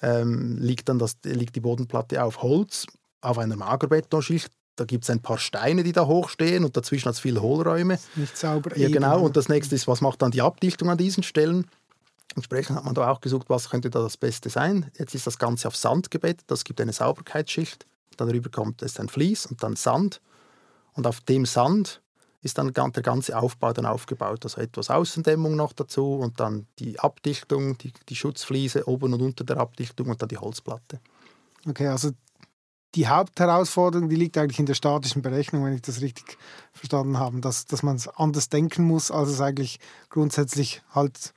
ähm, 0.00 0.58
liegt 0.58 0.88
dann 0.88 0.98
das, 0.98 1.16
liegt 1.24 1.56
die 1.56 1.60
Bodenplatte 1.60 2.22
auf 2.22 2.42
Holz, 2.42 2.86
auf 3.20 3.38
einer 3.38 3.56
Magerbetonschicht. 3.56 4.50
Da 4.76 4.84
gibt 4.84 5.04
es 5.04 5.10
ein 5.10 5.20
paar 5.20 5.38
Steine, 5.38 5.82
die 5.84 5.92
da 5.92 6.06
hochstehen 6.06 6.64
und 6.64 6.76
dazwischen 6.76 7.06
hat 7.06 7.14
es 7.14 7.20
viele 7.20 7.42
Hohlräume. 7.42 7.98
Nicht 8.16 8.36
sauber. 8.36 8.76
Ja, 8.76 8.88
genau. 8.88 9.20
Und 9.20 9.36
das 9.36 9.48
nächste 9.48 9.74
ist, 9.74 9.86
was 9.86 10.00
macht 10.00 10.22
dann 10.22 10.30
die 10.30 10.42
Abdichtung 10.42 10.90
an 10.90 10.98
diesen 10.98 11.22
Stellen? 11.22 11.66
Entsprechend 12.34 12.76
hat 12.76 12.84
man 12.84 12.94
da 12.94 13.10
auch 13.10 13.20
gesucht, 13.20 13.50
was 13.50 13.68
könnte 13.68 13.90
da 13.90 14.00
das 14.00 14.16
Beste 14.16 14.48
sein. 14.48 14.90
Jetzt 14.98 15.14
ist 15.14 15.26
das 15.26 15.38
Ganze 15.38 15.68
auf 15.68 15.76
Sand 15.76 16.10
gebettet, 16.10 16.44
das 16.46 16.64
gibt 16.64 16.80
eine 16.80 16.92
Sauberkeitsschicht. 16.92 17.86
Darüber 18.16 18.50
kommt 18.50 18.82
es 18.82 18.98
ein 18.98 19.08
Vlies 19.08 19.46
und 19.46 19.62
dann 19.62 19.76
Sand. 19.76 20.20
Und 20.94 21.06
auf 21.06 21.20
dem 21.20 21.46
Sand 21.46 22.01
ist 22.42 22.58
dann 22.58 22.72
der 22.72 23.02
ganze 23.02 23.38
Aufbau 23.38 23.72
dann 23.72 23.86
aufgebaut. 23.86 24.44
Also 24.44 24.60
etwas 24.60 24.90
Außendämmung 24.90 25.56
noch 25.56 25.72
dazu 25.72 26.14
und 26.14 26.40
dann 26.40 26.66
die 26.78 26.98
Abdichtung, 26.98 27.78
die, 27.78 27.92
die 28.08 28.16
Schutzfliese 28.16 28.88
oben 28.88 29.14
und 29.14 29.22
unter 29.22 29.44
der 29.44 29.58
Abdichtung 29.58 30.08
und 30.08 30.20
dann 30.20 30.28
die 30.28 30.38
Holzplatte. 30.38 31.00
Okay, 31.66 31.86
also 31.86 32.10
die 32.94 33.08
Hauptherausforderung, 33.08 34.08
die 34.08 34.16
liegt 34.16 34.36
eigentlich 34.36 34.58
in 34.58 34.66
der 34.66 34.74
statischen 34.74 35.22
Berechnung, 35.22 35.64
wenn 35.64 35.74
ich 35.74 35.82
das 35.82 36.00
richtig 36.02 36.36
verstanden 36.72 37.18
habe, 37.18 37.40
dass, 37.40 37.64
dass 37.64 37.82
man 37.82 37.96
es 37.96 38.08
anders 38.08 38.48
denken 38.48 38.84
muss, 38.84 39.10
als 39.10 39.30
es 39.30 39.40
eigentlich 39.40 39.78
grundsätzlich 40.10 40.82
halt 40.90 41.32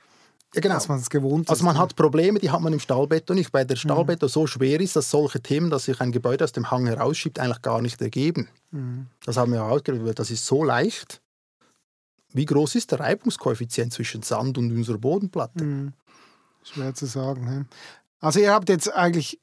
ja, 0.56 0.60
genau. 0.62 0.74
dass 0.74 0.88
man 0.88 0.98
es 0.98 1.10
gewohnt 1.10 1.50
Also 1.50 1.64
man 1.64 1.78
hat 1.78 1.94
Probleme, 1.96 2.38
die 2.38 2.50
hat 2.50 2.60
man 2.60 2.72
im 2.72 2.80
Stahlbeton 2.80 3.36
nicht, 3.36 3.52
weil 3.52 3.66
der 3.66 3.76
Stahlbeton 3.76 4.26
mhm. 4.28 4.32
so 4.32 4.46
schwer 4.46 4.80
ist, 4.80 4.96
dass 4.96 5.10
solche 5.10 5.40
Themen, 5.40 5.70
dass 5.70 5.84
sich 5.84 6.00
ein 6.00 6.12
Gebäude 6.12 6.44
aus 6.44 6.52
dem 6.52 6.70
Hang 6.70 6.86
herausschiebt, 6.86 7.38
eigentlich 7.38 7.62
gar 7.62 7.82
nicht 7.82 8.00
ergeben. 8.00 8.48
Mhm. 8.70 9.06
Das 9.24 9.36
haben 9.36 9.52
wir 9.52 9.62
auch 9.62 9.70
ausgerechnet, 9.70 10.18
das 10.18 10.30
ist 10.30 10.46
so 10.46 10.64
leicht. 10.64 11.20
Wie 12.32 12.46
groß 12.46 12.74
ist 12.74 12.90
der 12.90 13.00
Reibungskoeffizient 13.00 13.92
zwischen 13.92 14.22
Sand 14.22 14.58
und 14.58 14.70
unserer 14.72 14.98
Bodenplatte? 14.98 15.62
Mhm. 15.62 15.92
Schwer 16.64 16.94
zu 16.94 17.06
sagen. 17.06 17.68
Also 18.20 18.40
ihr 18.40 18.52
habt 18.52 18.68
jetzt 18.68 18.92
eigentlich 18.92 19.38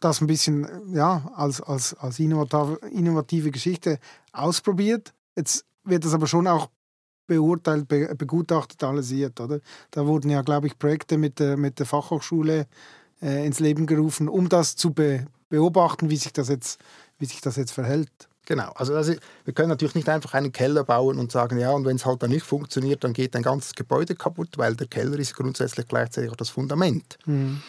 das 0.00 0.20
ein 0.20 0.26
bisschen 0.26 0.94
ja, 0.94 1.30
als, 1.34 1.60
als, 1.60 1.94
als 1.94 2.18
innovative 2.18 3.50
Geschichte 3.50 3.98
ausprobiert. 4.32 5.14
Jetzt 5.34 5.64
wird 5.82 6.04
das 6.04 6.14
aber 6.14 6.26
schon 6.26 6.46
auch 6.46 6.68
beurteilt, 7.26 7.88
be, 7.88 8.14
begutachtet, 8.14 8.82
analysiert. 8.82 9.40
Oder? 9.40 9.60
Da 9.90 10.06
wurden 10.06 10.30
ja, 10.30 10.42
glaube 10.42 10.66
ich, 10.66 10.78
Projekte 10.78 11.18
mit 11.18 11.38
der, 11.38 11.56
mit 11.56 11.78
der 11.78 11.86
Fachhochschule 11.86 12.66
äh, 13.22 13.46
ins 13.46 13.60
Leben 13.60 13.86
gerufen, 13.86 14.28
um 14.28 14.48
das 14.48 14.76
zu 14.76 14.92
be, 14.92 15.26
beobachten, 15.48 16.10
wie 16.10 16.16
sich 16.16 16.32
das 16.32 16.48
jetzt, 16.48 16.80
wie 17.18 17.26
sich 17.26 17.40
das 17.40 17.56
jetzt 17.56 17.72
verhält. 17.72 18.10
Genau, 18.46 18.70
also, 18.74 18.94
also 18.94 19.14
wir 19.44 19.54
können 19.54 19.70
natürlich 19.70 19.94
nicht 19.94 20.08
einfach 20.08 20.34
einen 20.34 20.52
Keller 20.52 20.84
bauen 20.84 21.18
und 21.18 21.32
sagen, 21.32 21.58
ja, 21.58 21.70
und 21.70 21.86
wenn 21.86 21.96
es 21.96 22.04
halt 22.04 22.22
dann 22.22 22.30
nicht 22.30 22.44
funktioniert, 22.44 23.02
dann 23.02 23.14
geht 23.14 23.34
ein 23.36 23.42
ganzes 23.42 23.74
Gebäude 23.74 24.14
kaputt, 24.14 24.58
weil 24.58 24.76
der 24.76 24.86
Keller 24.86 25.18
ist 25.18 25.34
grundsätzlich 25.34 25.88
gleichzeitig 25.88 26.30
auch 26.30 26.36
das 26.36 26.50
Fundament. 26.50 27.18
Mhm. 27.24 27.62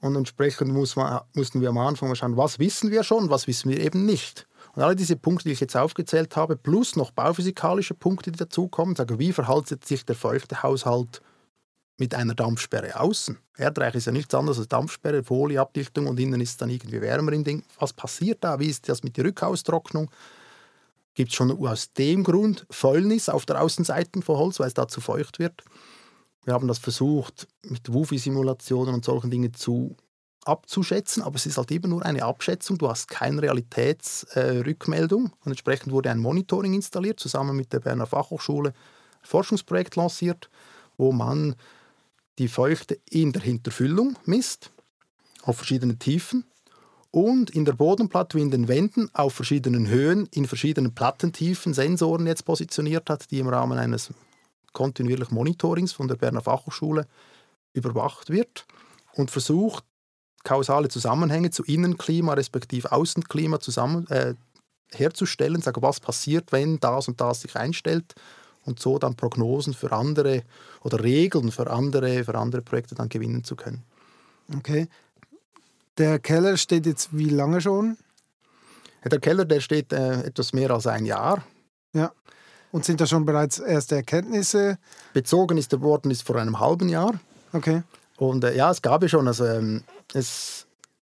Und 0.00 0.16
entsprechend 0.16 0.72
muss 0.72 0.96
man, 0.96 1.20
mussten 1.34 1.60
wir 1.60 1.68
am 1.68 1.78
Anfang 1.78 2.08
mal 2.08 2.14
schauen, 2.14 2.36
was 2.36 2.58
wissen 2.58 2.90
wir 2.90 3.02
schon, 3.02 3.28
was 3.28 3.46
wissen 3.46 3.70
wir 3.70 3.80
eben 3.80 4.06
nicht. 4.06 4.46
Und 4.76 4.82
alle 4.82 4.94
diese 4.94 5.16
Punkte, 5.16 5.44
die 5.44 5.52
ich 5.52 5.60
jetzt 5.60 5.74
aufgezählt 5.74 6.36
habe, 6.36 6.54
plus 6.54 6.96
noch 6.96 7.10
bauphysikalische 7.10 7.94
Punkte, 7.94 8.30
die 8.30 8.38
dazukommen, 8.38 8.94
sagen, 8.94 9.18
wie 9.18 9.32
verhält 9.32 9.68
sich 9.84 10.04
der 10.04 10.14
feuchte 10.14 10.62
Haushalt 10.62 11.22
mit 11.96 12.14
einer 12.14 12.34
Dampfsperre 12.34 13.00
außen? 13.00 13.38
Erdreich 13.56 13.94
ist 13.94 14.04
ja 14.04 14.12
nichts 14.12 14.34
anderes 14.34 14.58
als 14.58 14.68
Dampfsperre, 14.68 15.24
Folieabdichtung 15.24 16.06
und 16.06 16.20
innen 16.20 16.42
ist 16.42 16.50
es 16.50 16.56
dann 16.58 16.68
irgendwie 16.68 17.00
wärmer 17.00 17.32
im 17.32 17.42
Ding. 17.42 17.64
Was 17.78 17.94
passiert 17.94 18.44
da? 18.44 18.60
Wie 18.60 18.68
ist 18.68 18.86
das 18.90 19.02
mit 19.02 19.16
der 19.16 19.24
Rückaustrocknung? 19.24 20.10
Gibt 21.14 21.30
es 21.30 21.36
schon 21.36 21.50
aus 21.66 21.94
dem 21.94 22.22
Grund 22.22 22.66
Fäulnis 22.68 23.30
auf 23.30 23.46
der 23.46 23.62
Außenseite 23.62 24.20
von 24.20 24.36
Holz, 24.36 24.60
weil 24.60 24.68
es 24.68 24.74
da 24.74 24.86
zu 24.86 25.00
feucht 25.00 25.38
wird? 25.38 25.64
Wir 26.44 26.52
haben 26.52 26.68
das 26.68 26.78
versucht, 26.78 27.48
mit 27.62 27.90
WUFI-Simulationen 27.90 28.92
und 28.92 29.06
solchen 29.06 29.30
Dingen 29.30 29.54
zu 29.54 29.96
abzuschätzen, 30.46 31.22
aber 31.22 31.36
es 31.36 31.46
ist 31.46 31.58
halt 31.58 31.70
eben 31.72 31.90
nur 31.90 32.04
eine 32.04 32.24
Abschätzung. 32.24 32.78
Du 32.78 32.88
hast 32.88 33.08
keine 33.08 33.42
Realitätsrückmeldung. 33.42 35.26
Äh, 35.26 35.30
und 35.44 35.52
entsprechend 35.52 35.92
wurde 35.92 36.10
ein 36.10 36.18
Monitoring 36.18 36.74
installiert, 36.74 37.20
zusammen 37.20 37.56
mit 37.56 37.72
der 37.72 37.80
Berner 37.80 38.06
Fachhochschule, 38.06 38.70
ein 38.70 39.26
Forschungsprojekt 39.26 39.96
lanciert, 39.96 40.48
wo 40.96 41.12
man 41.12 41.56
die 42.38 42.48
Feuchte 42.48 43.00
in 43.10 43.32
der 43.32 43.42
Hinterfüllung 43.42 44.16
misst, 44.24 44.70
auf 45.42 45.56
verschiedenen 45.56 45.98
Tiefen 45.98 46.44
und 47.10 47.50
in 47.50 47.64
der 47.64 47.72
Bodenplatte 47.72 48.36
wie 48.36 48.42
in 48.42 48.50
den 48.50 48.68
Wänden 48.68 49.08
auf 49.14 49.32
verschiedenen 49.32 49.88
Höhen, 49.88 50.28
in 50.32 50.46
verschiedenen 50.46 50.94
Plattentiefen 50.94 51.72
Sensoren 51.72 52.26
jetzt 52.26 52.44
positioniert 52.44 53.08
hat, 53.08 53.30
die 53.30 53.38
im 53.38 53.48
Rahmen 53.48 53.78
eines 53.78 54.10
kontinuierlichen 54.72 55.34
Monitorings 55.34 55.92
von 55.92 56.08
der 56.08 56.16
Berner 56.16 56.42
Fachhochschule 56.42 57.06
überwacht 57.72 58.28
wird 58.28 58.66
und 59.14 59.30
versucht, 59.30 59.85
kausale 60.46 60.88
Zusammenhänge 60.88 61.50
zu 61.50 61.64
Innenklima 61.64 62.34
respektive 62.34 62.92
Außenklima 62.92 63.58
zusammen, 63.58 64.06
äh, 64.08 64.34
herzustellen, 64.92 65.60
sagen, 65.60 65.82
was 65.82 65.98
passiert, 65.98 66.52
wenn 66.52 66.78
das 66.78 67.08
und 67.08 67.20
das 67.20 67.40
sich 67.40 67.56
einstellt 67.56 68.14
und 68.64 68.78
so 68.78 68.98
dann 68.98 69.16
Prognosen 69.16 69.74
für 69.74 69.90
andere 69.92 70.42
oder 70.82 71.02
Regeln 71.02 71.50
für 71.50 71.68
andere, 71.68 72.22
für 72.24 72.36
andere 72.36 72.62
Projekte 72.62 72.94
dann 72.94 73.08
gewinnen 73.08 73.42
zu 73.42 73.56
können. 73.56 73.82
Okay. 74.56 74.88
Der 75.98 76.20
Keller 76.20 76.56
steht 76.56 76.86
jetzt 76.86 77.16
wie 77.16 77.30
lange 77.30 77.60
schon? 77.60 77.96
Der 79.04 79.18
Keller, 79.18 79.44
der 79.44 79.60
steht 79.60 79.92
äh, 79.92 80.22
etwas 80.22 80.52
mehr 80.52 80.70
als 80.70 80.86
ein 80.86 81.06
Jahr. 81.06 81.42
Ja. 81.92 82.12
Und 82.70 82.84
sind 82.84 83.00
da 83.00 83.06
schon 83.06 83.24
bereits 83.24 83.58
erste 83.58 83.96
Erkenntnisse? 83.96 84.78
Bezogen 85.12 85.58
ist 85.58 85.72
der 85.72 85.80
worden 85.80 86.10
ist 86.10 86.22
vor 86.22 86.36
einem 86.36 86.60
halben 86.60 86.88
Jahr. 86.88 87.18
Okay. 87.52 87.82
Und 88.16 88.44
äh, 88.44 88.54
ja, 88.56 88.70
es 88.70 88.82
gab 88.82 89.02
ja 89.02 89.08
schon, 89.08 89.26
also 89.26 89.44
ähm, 89.44 89.84
es, 90.14 90.66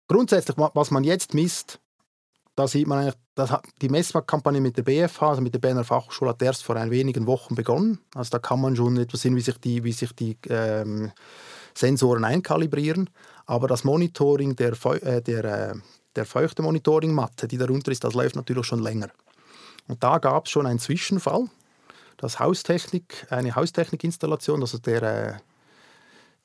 grundsätzlich, 0.07 0.57
was 0.57 0.91
man 0.91 1.03
jetzt 1.03 1.33
misst, 1.33 1.79
da 2.57 2.67
sieht 2.67 2.87
man 2.87 2.99
eigentlich, 2.99 3.15
dass 3.35 3.53
die 3.81 3.89
Messmarktkampagne 3.89 4.59
mit 4.59 4.77
der 4.77 4.81
BFH, 4.81 5.29
also 5.29 5.41
mit 5.41 5.53
der 5.53 5.59
Berner 5.59 5.83
Fachhochschule, 5.83 6.31
hat 6.31 6.41
erst 6.41 6.63
vor 6.63 6.75
ein 6.75 6.89
wenigen 6.89 7.27
Wochen 7.27 7.53
begonnen. 7.53 7.99
Also 8.15 8.31
da 8.31 8.39
kann 8.39 8.59
man 8.59 8.75
schon 8.75 8.97
etwas 8.97 9.21
sehen, 9.21 9.35
wie 9.35 9.41
sich 9.41 9.59
die, 9.59 9.83
wie 9.83 9.91
sich 9.91 10.11
die 10.13 10.37
ähm, 10.49 11.11
Sensoren 11.75 12.25
einkalibrieren. 12.25 13.11
Aber 13.45 13.67
das 13.67 13.83
Monitoring 13.83 14.55
der, 14.55 14.73
äh, 15.03 15.21
der, 15.21 15.45
äh, 15.45 15.75
der 16.15 16.25
feuchte 16.25 16.63
Monitoring-Matte, 16.63 17.47
die 17.47 17.59
darunter 17.59 17.91
ist, 17.91 18.03
das 18.03 18.15
läuft 18.15 18.35
natürlich 18.35 18.65
schon 18.65 18.81
länger. 18.81 19.09
Und 19.87 20.03
da 20.03 20.17
gab 20.17 20.45
es 20.45 20.51
schon 20.51 20.65
einen 20.65 20.79
Zwischenfall. 20.79 21.45
Das 22.17 22.39
Haustechnik, 22.39 23.27
eine 23.29 23.55
Haustechnikinstallation, 23.55 24.61
also 24.61 24.79
der 24.79 25.03
äh, 25.03 25.33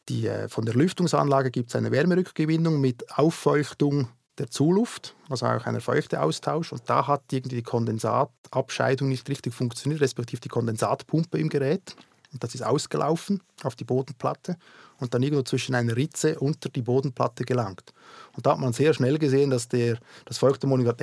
die, 0.08 0.26
äh, 0.26 0.48
von 0.48 0.64
der 0.64 0.74
Lüftungsanlage 0.74 1.50
gibt 1.50 1.70
es 1.70 1.76
eine 1.76 1.90
Wärmerückgewinnung 1.90 2.80
mit 2.80 3.16
Auffeuchtung 3.16 4.08
der 4.38 4.50
Zuluft, 4.50 5.14
also 5.28 5.46
auch 5.46 5.66
einer 5.66 5.80
Feuchteaustausch. 5.80 6.72
Und 6.72 6.82
da 6.86 7.06
hat 7.06 7.24
irgendwie 7.32 7.56
die 7.56 7.62
Kondensatabscheidung 7.62 9.08
nicht 9.08 9.28
richtig 9.28 9.54
funktioniert, 9.54 10.00
respektive 10.00 10.40
die 10.40 10.48
Kondensatpumpe 10.48 11.38
im 11.38 11.48
Gerät. 11.48 11.94
Und 12.32 12.42
das 12.42 12.54
ist 12.54 12.62
ausgelaufen 12.62 13.42
auf 13.62 13.76
die 13.76 13.84
Bodenplatte 13.84 14.56
und 14.98 15.12
dann 15.12 15.22
irgendwo 15.22 15.42
zwischen 15.42 15.74
einer 15.74 15.96
Ritze 15.96 16.38
unter 16.38 16.70
die 16.70 16.80
Bodenplatte 16.80 17.44
gelangt. 17.44 17.92
Und 18.34 18.46
da 18.46 18.52
hat 18.52 18.58
man 18.58 18.72
sehr 18.72 18.94
schnell 18.94 19.18
gesehen, 19.18 19.50
dass 19.50 19.68
der, 19.68 19.98
das 20.24 20.38
Feuchtemonitor 20.38 20.94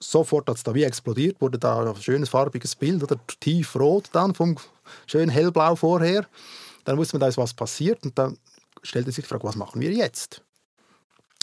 sofort 0.00 0.48
es 0.48 0.62
da 0.62 0.74
wie 0.74 0.82
explodiert, 0.82 1.40
wurde 1.40 1.58
da 1.58 1.90
ein 1.90 1.96
schönes 1.96 2.30
farbiges 2.30 2.74
Bild, 2.74 3.02
oder 3.02 3.16
tiefrot 3.40 4.08
dann, 4.12 4.34
vom 4.34 4.56
schön 5.06 5.28
hellblau 5.28 5.76
vorher. 5.76 6.26
Dann 6.84 6.96
wusste 6.98 7.16
man, 7.16 7.20
da 7.20 7.28
ist 7.28 7.38
was 7.38 7.54
passiert 7.54 8.04
und 8.04 8.18
dann 8.18 8.38
stellte 8.82 9.12
sich 9.12 9.24
die 9.24 9.28
Frage, 9.28 9.44
was 9.44 9.56
machen 9.56 9.80
wir 9.80 9.92
jetzt? 9.92 10.42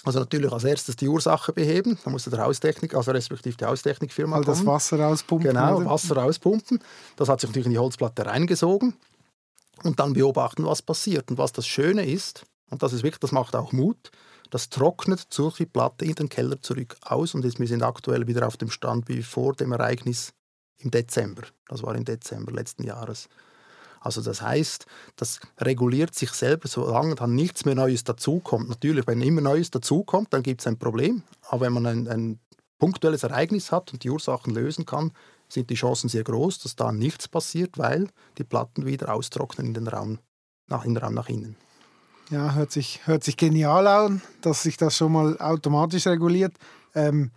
Also 0.05 0.19
natürlich 0.19 0.51
als 0.51 0.63
erstes 0.63 0.95
die 0.95 1.07
Ursache 1.07 1.51
beheben, 1.51 1.97
da 2.03 2.09
musste 2.09 2.29
der 2.29 2.43
Haustechnik, 2.43 2.95
also 2.95 3.11
respektive 3.11 3.57
die 3.57 3.65
Haustechnikfirma 3.65 4.37
All 4.37 4.45
das 4.45 4.65
Wasser 4.65 4.99
rauspumpen. 4.99 5.49
Genau, 5.49 5.77
oder? 5.77 5.89
Wasser 5.89 6.15
rauspumpen. 6.15 6.79
Das 7.17 7.27
hat 7.27 7.41
sich 7.41 7.49
natürlich 7.49 7.67
in 7.67 7.73
die 7.73 7.79
Holzplatte 7.79 8.25
reingesogen 8.25 8.95
und 9.83 9.99
dann 9.99 10.13
beobachten, 10.13 10.65
was 10.65 10.81
passiert. 10.81 11.29
Und 11.29 11.37
was 11.37 11.51
das 11.51 11.67
Schöne 11.67 12.05
ist, 12.05 12.45
und 12.69 12.81
das 12.81 12.93
ist 12.93 13.03
wirklich, 13.03 13.19
das 13.19 13.33
macht 13.33 13.55
auch 13.55 13.73
Mut, 13.73 14.11
das 14.49 14.69
trocknet 14.69 15.27
solche 15.29 15.65
Platte 15.65 16.05
in 16.05 16.15
den 16.15 16.29
Keller 16.29 16.61
zurück 16.61 16.95
aus 17.01 17.35
und 17.35 17.43
jetzt, 17.43 17.59
wir 17.59 17.67
sind 17.67 17.83
aktuell 17.83 18.25
wieder 18.25 18.47
auf 18.47 18.57
dem 18.57 18.71
Stand 18.71 19.07
wie 19.09 19.21
vor 19.21 19.53
dem 19.53 19.71
Ereignis 19.73 20.33
im 20.77 20.91
Dezember. 20.91 21.43
Das 21.67 21.83
war 21.83 21.93
im 21.95 22.05
Dezember 22.05 22.51
letzten 22.51 22.83
Jahres. 22.83 23.27
Also 23.99 24.21
das 24.21 24.41
heißt, 24.41 24.85
das 25.15 25.39
reguliert 25.59 26.15
sich 26.15 26.31
selber, 26.31 26.67
solange 26.67 27.15
dann 27.15 27.35
nichts 27.35 27.65
mehr 27.65 27.75
Neues 27.75 28.03
dazukommt. 28.03 28.69
Natürlich, 28.69 29.07
wenn 29.07 29.21
immer 29.21 29.41
Neues 29.41 29.71
dazukommt, 29.71 30.33
dann 30.33 30.43
gibt 30.43 30.61
es 30.61 30.67
ein 30.67 30.77
Problem. 30.77 31.23
Aber 31.49 31.61
wenn 31.61 31.73
man 31.73 31.85
ein, 31.85 32.07
ein 32.07 32.39
punktuelles 32.77 33.23
Ereignis 33.23 33.71
hat 33.71 33.91
und 33.93 34.03
die 34.03 34.09
Ursachen 34.09 34.53
lösen 34.53 34.85
kann, 34.85 35.11
sind 35.49 35.69
die 35.69 35.75
Chancen 35.75 36.09
sehr 36.09 36.23
groß, 36.23 36.59
dass 36.59 36.75
da 36.75 36.91
nichts 36.91 37.27
passiert, 37.27 37.77
weil 37.77 38.07
die 38.37 38.43
Platten 38.43 38.85
wieder 38.85 39.13
austrocknen 39.13 39.67
in 39.67 39.73
den 39.73 39.87
Raum 39.87 40.19
nach, 40.67 40.85
in 40.85 40.93
den 40.93 41.03
Raum 41.03 41.13
nach 41.13 41.27
innen. 41.27 41.55
Ja, 42.29 42.53
hört 42.53 42.71
sich, 42.71 43.01
hört 43.05 43.23
sich 43.23 43.37
genial 43.37 43.87
an, 43.87 44.21
dass 44.41 44.61
sich 44.61 44.77
das 44.77 44.95
schon 44.95 45.11
mal 45.11 45.39
automatisch 45.39 46.05
reguliert. 46.05 46.53
Ähm, 46.93 47.31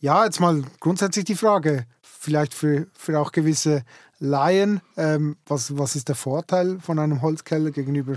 ja, 0.00 0.24
jetzt 0.24 0.40
mal 0.40 0.62
grundsätzlich 0.80 1.24
die 1.26 1.36
Frage, 1.36 1.86
vielleicht 2.20 2.52
für, 2.52 2.86
für 2.92 3.18
auch 3.18 3.32
gewisse 3.32 3.82
Laien, 4.18 4.82
ähm, 4.98 5.36
was, 5.46 5.78
was 5.78 5.96
ist 5.96 6.08
der 6.08 6.14
Vorteil 6.14 6.78
von 6.78 6.98
einem 6.98 7.22
Holzkeller 7.22 7.70
gegenüber 7.70 8.16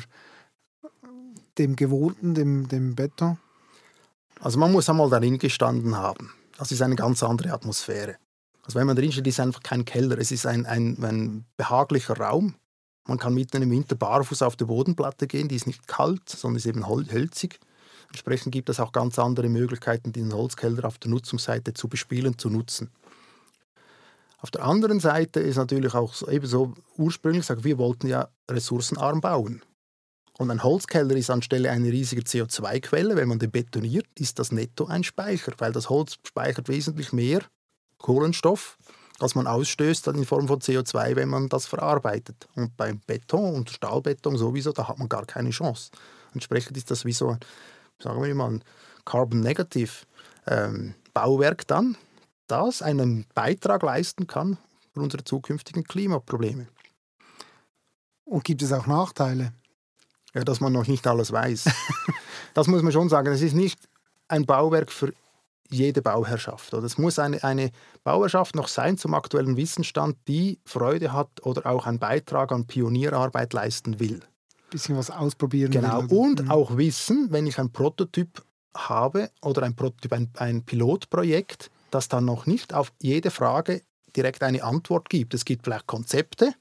dem 1.57 1.77
gewohnten, 1.77 2.35
dem, 2.35 2.67
dem 2.67 2.95
Beton? 2.95 3.37
Also 4.41 4.59
man 4.59 4.73
muss 4.73 4.89
einmal 4.89 5.09
darin 5.09 5.37
gestanden 5.37 5.95
haben. 5.95 6.33
Das 6.57 6.71
ist 6.73 6.81
eine 6.81 6.97
ganz 6.97 7.23
andere 7.23 7.53
Atmosphäre. 7.53 8.17
Also 8.65 8.77
wenn 8.77 8.87
man 8.87 8.97
drin 8.97 9.11
steht, 9.13 9.25
ist 9.25 9.35
es 9.35 9.39
einfach 9.39 9.63
kein 9.63 9.85
Keller. 9.85 10.17
Es 10.17 10.31
ist 10.31 10.45
ein, 10.45 10.65
ein, 10.65 11.01
ein 11.01 11.45
behaglicher 11.55 12.17
Raum. 12.17 12.55
Man 13.07 13.19
kann 13.19 13.33
mitten 13.33 13.61
im 13.61 13.71
Winter 13.71 13.95
barfuß 13.95 14.41
auf 14.41 14.57
der 14.57 14.65
Bodenplatte 14.65 15.27
gehen. 15.27 15.47
Die 15.47 15.55
ist 15.55 15.67
nicht 15.67 15.87
kalt, 15.87 16.27
sondern 16.27 16.57
ist 16.57 16.65
eben 16.65 16.85
hölzig. 16.87 17.59
Entsprechend 18.09 18.51
gibt 18.51 18.69
es 18.69 18.81
auch 18.81 18.91
ganz 18.91 19.17
andere 19.17 19.47
Möglichkeiten, 19.47 20.11
diesen 20.11 20.33
Holzkeller 20.33 20.83
auf 20.85 20.97
der 20.97 21.09
Nutzungsseite 21.09 21.73
zu 21.73 21.87
bespielen, 21.87 22.37
zu 22.37 22.49
nutzen. 22.49 22.91
Auf 24.43 24.51
der 24.51 24.65
anderen 24.65 24.99
Seite 24.99 25.39
ist 25.39 25.55
natürlich 25.55 25.93
auch 25.93 26.13
ebenso 26.27 26.73
ursprünglich 26.97 27.43
gesagt, 27.43 27.63
wir 27.63 27.77
wollten 27.77 28.07
ja 28.07 28.27
ressourcenarm 28.51 29.21
bauen. 29.21 29.61
Und 30.37 30.51
ein 30.51 30.63
Holzkeller 30.63 31.15
ist 31.15 31.29
anstelle 31.29 31.71
einer 31.71 31.87
riesigen 31.87 32.23
CO2-Quelle, 32.23 33.15
wenn 33.15 33.29
man 33.29 33.39
den 33.39 33.51
betoniert, 33.51 34.05
ist 34.19 34.39
das 34.39 34.51
netto 34.51 34.85
ein 34.87 35.05
Speicher, 35.05 35.53
weil 35.59 35.71
das 35.71 35.89
Holz 35.89 36.17
speichert 36.27 36.67
wesentlich 36.67 37.13
mehr 37.13 37.39
Kohlenstoff, 37.99 38.77
als 39.19 39.33
man 39.33 39.47
ausstößt 39.47 40.07
in 40.07 40.25
Form 40.25 40.49
von 40.49 40.59
CO2, 40.59 41.15
wenn 41.15 41.29
man 41.29 41.47
das 41.47 41.65
verarbeitet. 41.65 42.49
Und 42.55 42.75
beim 42.75 42.99
Beton 43.07 43.55
und 43.55 43.69
Stahlbeton 43.69 44.37
sowieso, 44.37 44.73
da 44.73 44.89
hat 44.89 44.99
man 44.99 45.07
gar 45.07 45.25
keine 45.25 45.51
Chance. 45.51 45.91
Entsprechend 46.33 46.75
ist 46.75 46.91
das 46.91 47.05
wie 47.05 47.13
so, 47.13 47.37
sagen 47.97 48.21
wir 48.21 48.35
mal, 48.35 48.55
ein 48.55 48.63
Carbon-Negative 49.05 50.05
ähm, 50.47 50.95
Bauwerk 51.13 51.65
dann, 51.65 51.95
das 52.47 52.81
einen 52.81 53.25
Beitrag 53.33 53.83
leisten 53.83 54.27
kann 54.27 54.57
für 54.93 55.01
unsere 55.01 55.23
zukünftigen 55.23 55.83
Klimaprobleme. 55.83 56.67
Und 58.25 58.43
gibt 58.43 58.61
es 58.61 58.71
auch 58.71 58.87
Nachteile? 58.87 59.53
Ja, 60.33 60.43
dass 60.43 60.59
man 60.59 60.73
noch 60.73 60.87
nicht 60.87 61.05
alles 61.05 61.31
weiß. 61.31 61.65
das 62.53 62.67
muss 62.67 62.81
man 62.81 62.91
schon 62.91 63.09
sagen. 63.09 63.31
Es 63.31 63.41
ist 63.41 63.53
nicht 63.53 63.79
ein 64.27 64.45
Bauwerk 64.45 64.91
für 64.91 65.13
jede 65.69 66.01
Bauherrschaft. 66.01 66.73
Oder 66.73 66.85
es 66.85 66.97
muss 66.97 67.19
eine, 67.19 67.43
eine 67.43 67.71
Bauherrschaft 68.03 68.55
noch 68.55 68.67
sein 68.67 68.97
zum 68.97 69.13
aktuellen 69.13 69.57
Wissensstand, 69.57 70.17
die 70.27 70.59
Freude 70.65 71.11
hat 71.13 71.29
oder 71.43 71.65
auch 71.65 71.85
einen 71.85 71.99
Beitrag 71.99 72.51
an 72.51 72.65
Pionierarbeit 72.65 73.53
leisten 73.53 73.99
will. 73.99 74.15
Ein 74.15 74.69
bisschen 74.71 74.97
was 74.97 75.11
ausprobieren. 75.11 75.71
Genau. 75.71 76.03
Will, 76.03 76.17
Und 76.17 76.43
mhm. 76.43 76.51
auch 76.51 76.77
wissen, 76.77 77.27
wenn 77.31 77.47
ich 77.47 77.59
ein 77.59 77.71
Prototyp 77.71 78.43
habe 78.75 79.29
oder 79.41 79.63
ein 79.63 79.75
Prototyp, 79.75 80.13
ein, 80.13 80.31
ein 80.37 80.63
Pilotprojekt, 80.63 81.69
das 81.93 82.07
dann 82.07 82.25
noch 82.25 82.45
nicht 82.45 82.73
auf 82.73 82.91
jede 83.01 83.31
Frage 83.31 83.81
direkt 84.15 84.43
eine 84.43 84.63
Antwort 84.63 85.09
gibt. 85.09 85.33
Es 85.33 85.45
gibt 85.45 85.63
vielleicht 85.65 85.87
Konzepte, 85.87 86.53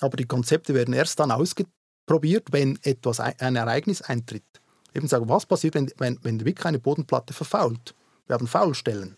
aber 0.00 0.16
die 0.16 0.26
Konzepte 0.26 0.74
werden 0.74 0.94
erst 0.94 1.20
dann 1.20 1.30
ausprobiert, 1.30 2.48
wenn 2.50 2.78
etwas, 2.82 3.20
ein 3.20 3.56
Ereignis 3.56 4.02
eintritt. 4.02 4.44
Eben 4.94 5.08
sagen, 5.08 5.28
was 5.28 5.46
passiert, 5.46 5.74
wenn, 5.74 5.90
wenn, 5.98 6.18
wenn 6.22 6.44
wirklich 6.44 6.66
eine 6.66 6.78
Bodenplatte 6.78 7.34
verfault? 7.34 7.94
Wir 8.26 8.34
haben 8.34 8.46
Faulstellen. 8.46 9.16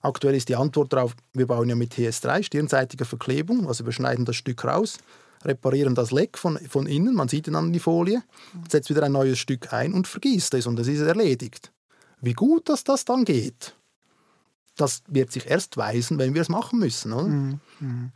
Aktuell 0.00 0.34
ist 0.34 0.48
die 0.48 0.56
Antwort 0.56 0.92
darauf, 0.92 1.14
wir 1.32 1.46
bauen 1.46 1.68
ja 1.68 1.74
mit 1.74 1.94
TS3, 1.94 2.42
stirnseitiger 2.42 3.04
Verklebung, 3.04 3.66
also 3.66 3.84
wir 3.84 3.92
schneiden 3.92 4.24
das 4.24 4.36
Stück 4.36 4.64
raus, 4.64 4.98
reparieren 5.44 5.94
das 5.94 6.10
Leck 6.10 6.38
von, 6.38 6.58
von 6.58 6.86
innen, 6.86 7.14
man 7.14 7.28
sieht 7.28 7.48
dann 7.48 7.72
die 7.72 7.80
Folie, 7.80 8.22
setzt 8.70 8.88
wieder 8.88 9.02
ein 9.02 9.12
neues 9.12 9.38
Stück 9.38 9.72
ein 9.72 9.92
und 9.92 10.06
vergießt 10.06 10.54
es 10.54 10.66
und 10.66 10.78
es 10.78 10.88
ist 10.88 11.00
erledigt. 11.00 11.72
Wie 12.20 12.34
gut, 12.34 12.68
dass 12.68 12.84
das 12.84 13.04
dann 13.04 13.24
geht, 13.24 13.75
das 14.76 15.02
wird 15.08 15.32
sich 15.32 15.46
erst 15.46 15.76
weisen, 15.76 16.18
wenn 16.18 16.34
wir 16.34 16.42
es 16.42 16.48
machen 16.48 16.78
müssen. 16.78 17.12
Oder? 17.12 17.28
Mhm, 17.28 17.60
mhm. 17.80 18.12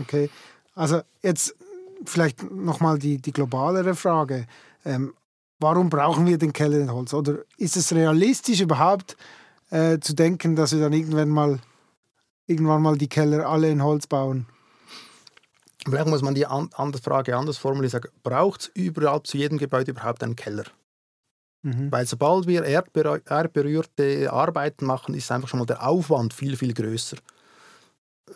Okay, 0.00 0.30
also 0.74 1.00
jetzt 1.22 1.56
vielleicht 2.04 2.50
nochmal 2.50 2.98
die, 2.98 3.18
die 3.18 3.32
globalere 3.32 3.94
Frage. 3.94 4.46
Ähm, 4.84 5.14
warum 5.58 5.90
brauchen 5.90 6.26
wir 6.26 6.38
den 6.38 6.52
Keller 6.52 6.78
in 6.78 6.92
Holz? 6.92 7.12
Oder 7.14 7.38
ist 7.56 7.76
es 7.76 7.92
realistisch 7.92 8.60
überhaupt 8.60 9.16
äh, 9.70 9.98
zu 9.98 10.14
denken, 10.14 10.56
dass 10.56 10.72
wir 10.72 10.80
dann 10.80 10.92
irgendwann 10.92 11.28
mal, 11.28 11.58
irgendwann 12.46 12.82
mal 12.82 12.96
die 12.96 13.08
Keller 13.08 13.46
alle 13.48 13.70
in 13.70 13.82
Holz 13.82 14.06
bauen? 14.06 14.46
Vielleicht 15.84 16.08
muss 16.08 16.22
man 16.22 16.34
die 16.34 16.46
an, 16.46 16.70
Frage 17.02 17.36
anders 17.36 17.56
formulieren. 17.56 18.00
Braucht 18.22 18.60
es 18.60 18.70
überall 18.74 19.22
zu 19.22 19.38
jedem 19.38 19.58
Gebäude 19.58 19.92
überhaupt 19.92 20.22
einen 20.22 20.36
Keller? 20.36 20.64
Mhm. 21.62 21.90
Weil 21.90 22.06
sobald 22.06 22.46
wir 22.46 22.64
erdberührte 22.64 24.32
Arbeiten 24.32 24.86
machen, 24.86 25.14
ist 25.14 25.30
einfach 25.32 25.48
schon 25.48 25.58
mal 25.58 25.66
der 25.66 25.86
Aufwand 25.86 26.32
viel, 26.32 26.56
viel 26.56 26.72
größer. 26.72 27.16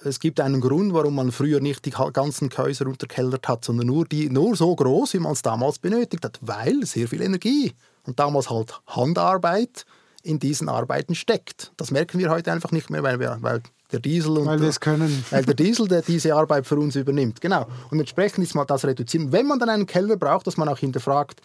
Es 0.05 0.19
gibt 0.19 0.41
einen 0.41 0.61
Grund, 0.61 0.95
warum 0.95 1.15
man 1.15 1.33
früher 1.33 1.61
nicht 1.61 1.85
die 1.85 1.91
ganzen 1.91 2.51
Häuser 2.57 2.87
unterkellert 2.87 3.47
hat, 3.47 3.65
sondern 3.65 3.87
nur, 3.87 4.07
die, 4.07 4.31
nur 4.31 4.57
so 4.57 4.75
groß, 4.75 5.15
wie 5.15 5.19
man 5.19 5.33
es 5.33 5.43
damals 5.43 5.79
benötigt 5.79 6.25
hat, 6.25 6.39
weil 6.41 6.85
sehr 6.87 7.07
viel 7.07 7.21
Energie 7.21 7.73
und 8.05 8.19
damals 8.19 8.51
halt 8.51 8.81
Handarbeit 8.87 9.85
in 10.23 10.39
diesen 10.39 10.69
Arbeiten 10.69 11.15
steckt. 11.15 11.73
Das 11.77 11.91
merken 11.91 12.19
wir 12.19 12.31
heute 12.31 12.51
einfach 12.53 12.73
nicht 12.73 12.91
mehr, 12.91 13.03
weil, 13.03 13.21
wir, 13.21 13.37
weil 13.41 13.61
der 13.93 14.01
Diesel 14.01 14.39
und 14.39 14.47
weil 14.47 14.61
wir 14.61 14.69
es 14.69 14.81
können. 14.81 15.25
Weil 15.31 15.45
der 15.45 15.55
Diesel, 15.55 15.87
der 15.87 16.01
diese 16.01 16.35
Arbeit 16.35 16.67
für 16.67 16.77
uns 16.77 16.97
übernimmt. 16.97 17.43
Genau. 17.43 17.67
Und 17.91 18.01
entsprechend 18.01 18.43
ist 18.43 18.55
mal 18.55 18.65
das 18.65 18.87
reduzieren. 18.87 19.33
Wenn 19.33 19.47
man 19.47 19.59
dann 19.59 19.69
einen 19.69 19.87
Keller 19.87 20.17
braucht, 20.17 20.47
dass 20.47 20.57
man 20.57 20.69
auch 20.69 20.79
hinterfragt, 20.79 21.43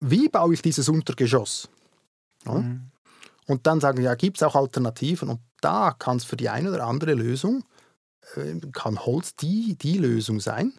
wie 0.00 0.28
baue 0.28 0.54
ich 0.54 0.62
dieses 0.62 0.88
Untergeschoss? 0.88 1.68
Ja? 2.46 2.54
Mhm. 2.54 2.90
Und 3.46 3.66
dann 3.66 3.80
sagen, 3.80 4.02
ja, 4.02 4.14
gibt 4.14 4.36
es 4.36 4.42
auch 4.42 4.54
Alternativen? 4.54 5.28
Und 5.28 5.40
da 5.60 5.92
kann 5.98 6.16
es 6.16 6.24
für 6.24 6.36
die 6.36 6.48
eine 6.48 6.70
oder 6.70 6.86
andere 6.86 7.14
Lösung, 7.14 7.64
äh, 8.36 8.60
kann 8.72 9.04
Holz 9.04 9.34
die, 9.36 9.76
die 9.76 9.98
Lösung 9.98 10.40
sein. 10.40 10.72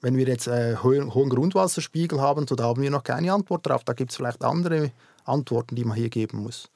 Wenn 0.00 0.16
wir 0.16 0.26
jetzt 0.26 0.46
äh, 0.46 0.76
hohen, 0.76 1.12
hohen 1.14 1.30
Grundwasserspiegel 1.30 2.20
haben, 2.20 2.46
so 2.46 2.54
da 2.54 2.64
haben 2.64 2.82
wir 2.82 2.90
noch 2.90 3.02
keine 3.02 3.32
Antwort 3.32 3.66
darauf. 3.66 3.84
Da 3.84 3.94
gibt 3.94 4.12
es 4.12 4.16
vielleicht 4.16 4.44
andere 4.44 4.92
Antworten, 5.24 5.74
die 5.74 5.84
man 5.84 5.96
hier 5.96 6.10
geben 6.10 6.42
muss. 6.42 6.68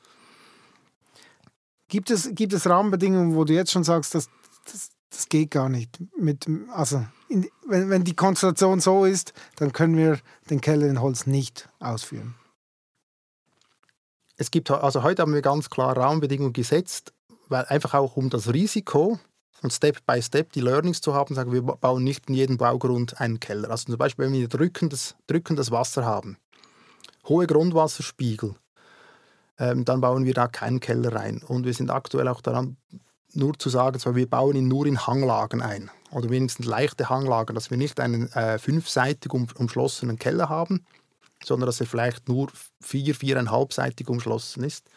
Gibt 1.89 2.11
es, 2.11 2.35
gibt 2.35 2.53
es 2.53 2.67
Rahmenbedingungen, 2.67 3.37
wo 3.37 3.45
du 3.45 3.53
jetzt 3.53 3.71
schon 3.71 3.85
sagst, 3.85 4.15
dass 4.15 4.29
das, 4.65 4.91
das 5.11 5.29
geht 5.29 5.51
gar 5.51 5.69
nicht? 5.69 6.03
Mit, 6.19 6.47
also 6.73 7.05
in, 7.33 7.49
wenn, 7.67 7.89
wenn 7.89 8.05
die 8.05 8.15
Konstellation 8.15 8.81
so 8.81 9.05
ist, 9.05 9.33
dann 9.57 9.73
können 9.73 9.97
wir 9.97 10.19
den 10.51 10.61
Keller 10.61 10.87
in 10.87 11.01
Holz 11.01 11.27
nicht 11.27 11.69
ausführen. 11.81 12.35
Es 14.37 14.51
gibt, 14.51 14.71
also 14.71 15.03
heute 15.03 15.23
haben 15.23 15.35
wir 15.35 15.43
ganz 15.43 15.71
klar 15.71 15.97
Rahmenbedingungen 15.97 16.53
gesetzt, 16.53 17.13
weil 17.49 17.65
einfach 17.67 17.95
auch 17.95 18.17
um 18.17 18.29
das 18.29 18.53
Risiko 18.53 19.19
und 19.63 19.73
Step 19.73 20.05
by 20.07 20.21
Step 20.21 20.53
die 20.53 20.61
Learnings 20.61 21.01
zu 21.01 21.15
haben, 21.15 21.35
sagen 21.35 21.53
wir 21.53 21.63
bauen 21.63 22.05
nicht 22.05 22.29
in 22.29 22.35
jedem 22.35 22.59
Baugrund 22.59 23.21
einen 23.21 23.41
Keller. 23.41 23.71
Also 23.71 23.87
zum 23.87 23.97
Beispiel, 23.97 24.27
wenn 24.27 24.33
wir 24.33 24.49
drückendes, 24.49 25.15
drückendes 25.27 25.71
Wasser 25.71 26.05
haben, 26.05 26.37
hohe 27.29 27.47
Grundwasserspiegel, 27.47 28.57
ähm, 29.59 29.85
dann 29.85 30.01
bauen 30.01 30.25
wir 30.25 30.35
da 30.35 30.49
keinen 30.49 30.81
Keller 30.81 31.15
rein. 31.15 31.43
Und 31.47 31.65
wir 31.65 31.75
sind 31.75 31.91
aktuell 31.91 32.29
auch 32.29 32.41
daran, 32.41 32.77
nur 33.33 33.59
zu 33.59 33.71
sagen, 33.71 33.99
zwar 33.99 34.17
wir 34.17 34.29
bauen 34.29 34.57
ihn 34.57 34.69
nur 34.69 34.87
in 34.87 35.07
Hanglagen 35.07 35.63
ein 35.63 35.91
oder 36.13 36.31
wenigstens 36.31 36.67
leichte 36.67 37.09
Hanglagen, 37.09 37.55
dass 37.55 37.71
wir 37.71 37.79
nicht 37.79 37.99
einen 37.99 38.31
äh, 38.33 38.59
fünfseitig 38.59 39.33
um, 39.33 39.49
umschlossenen 39.57 40.19
Keller 40.19 40.49
haben, 40.49 40.85
sondern 41.45 41.67
dass 41.67 41.81
er 41.81 41.87
vielleicht 41.87 42.29
nur 42.29 42.49
vier, 42.81 43.15
viereinhalbseitig 43.15 44.09
umschlossen 44.09 44.65
ist. 44.65 44.89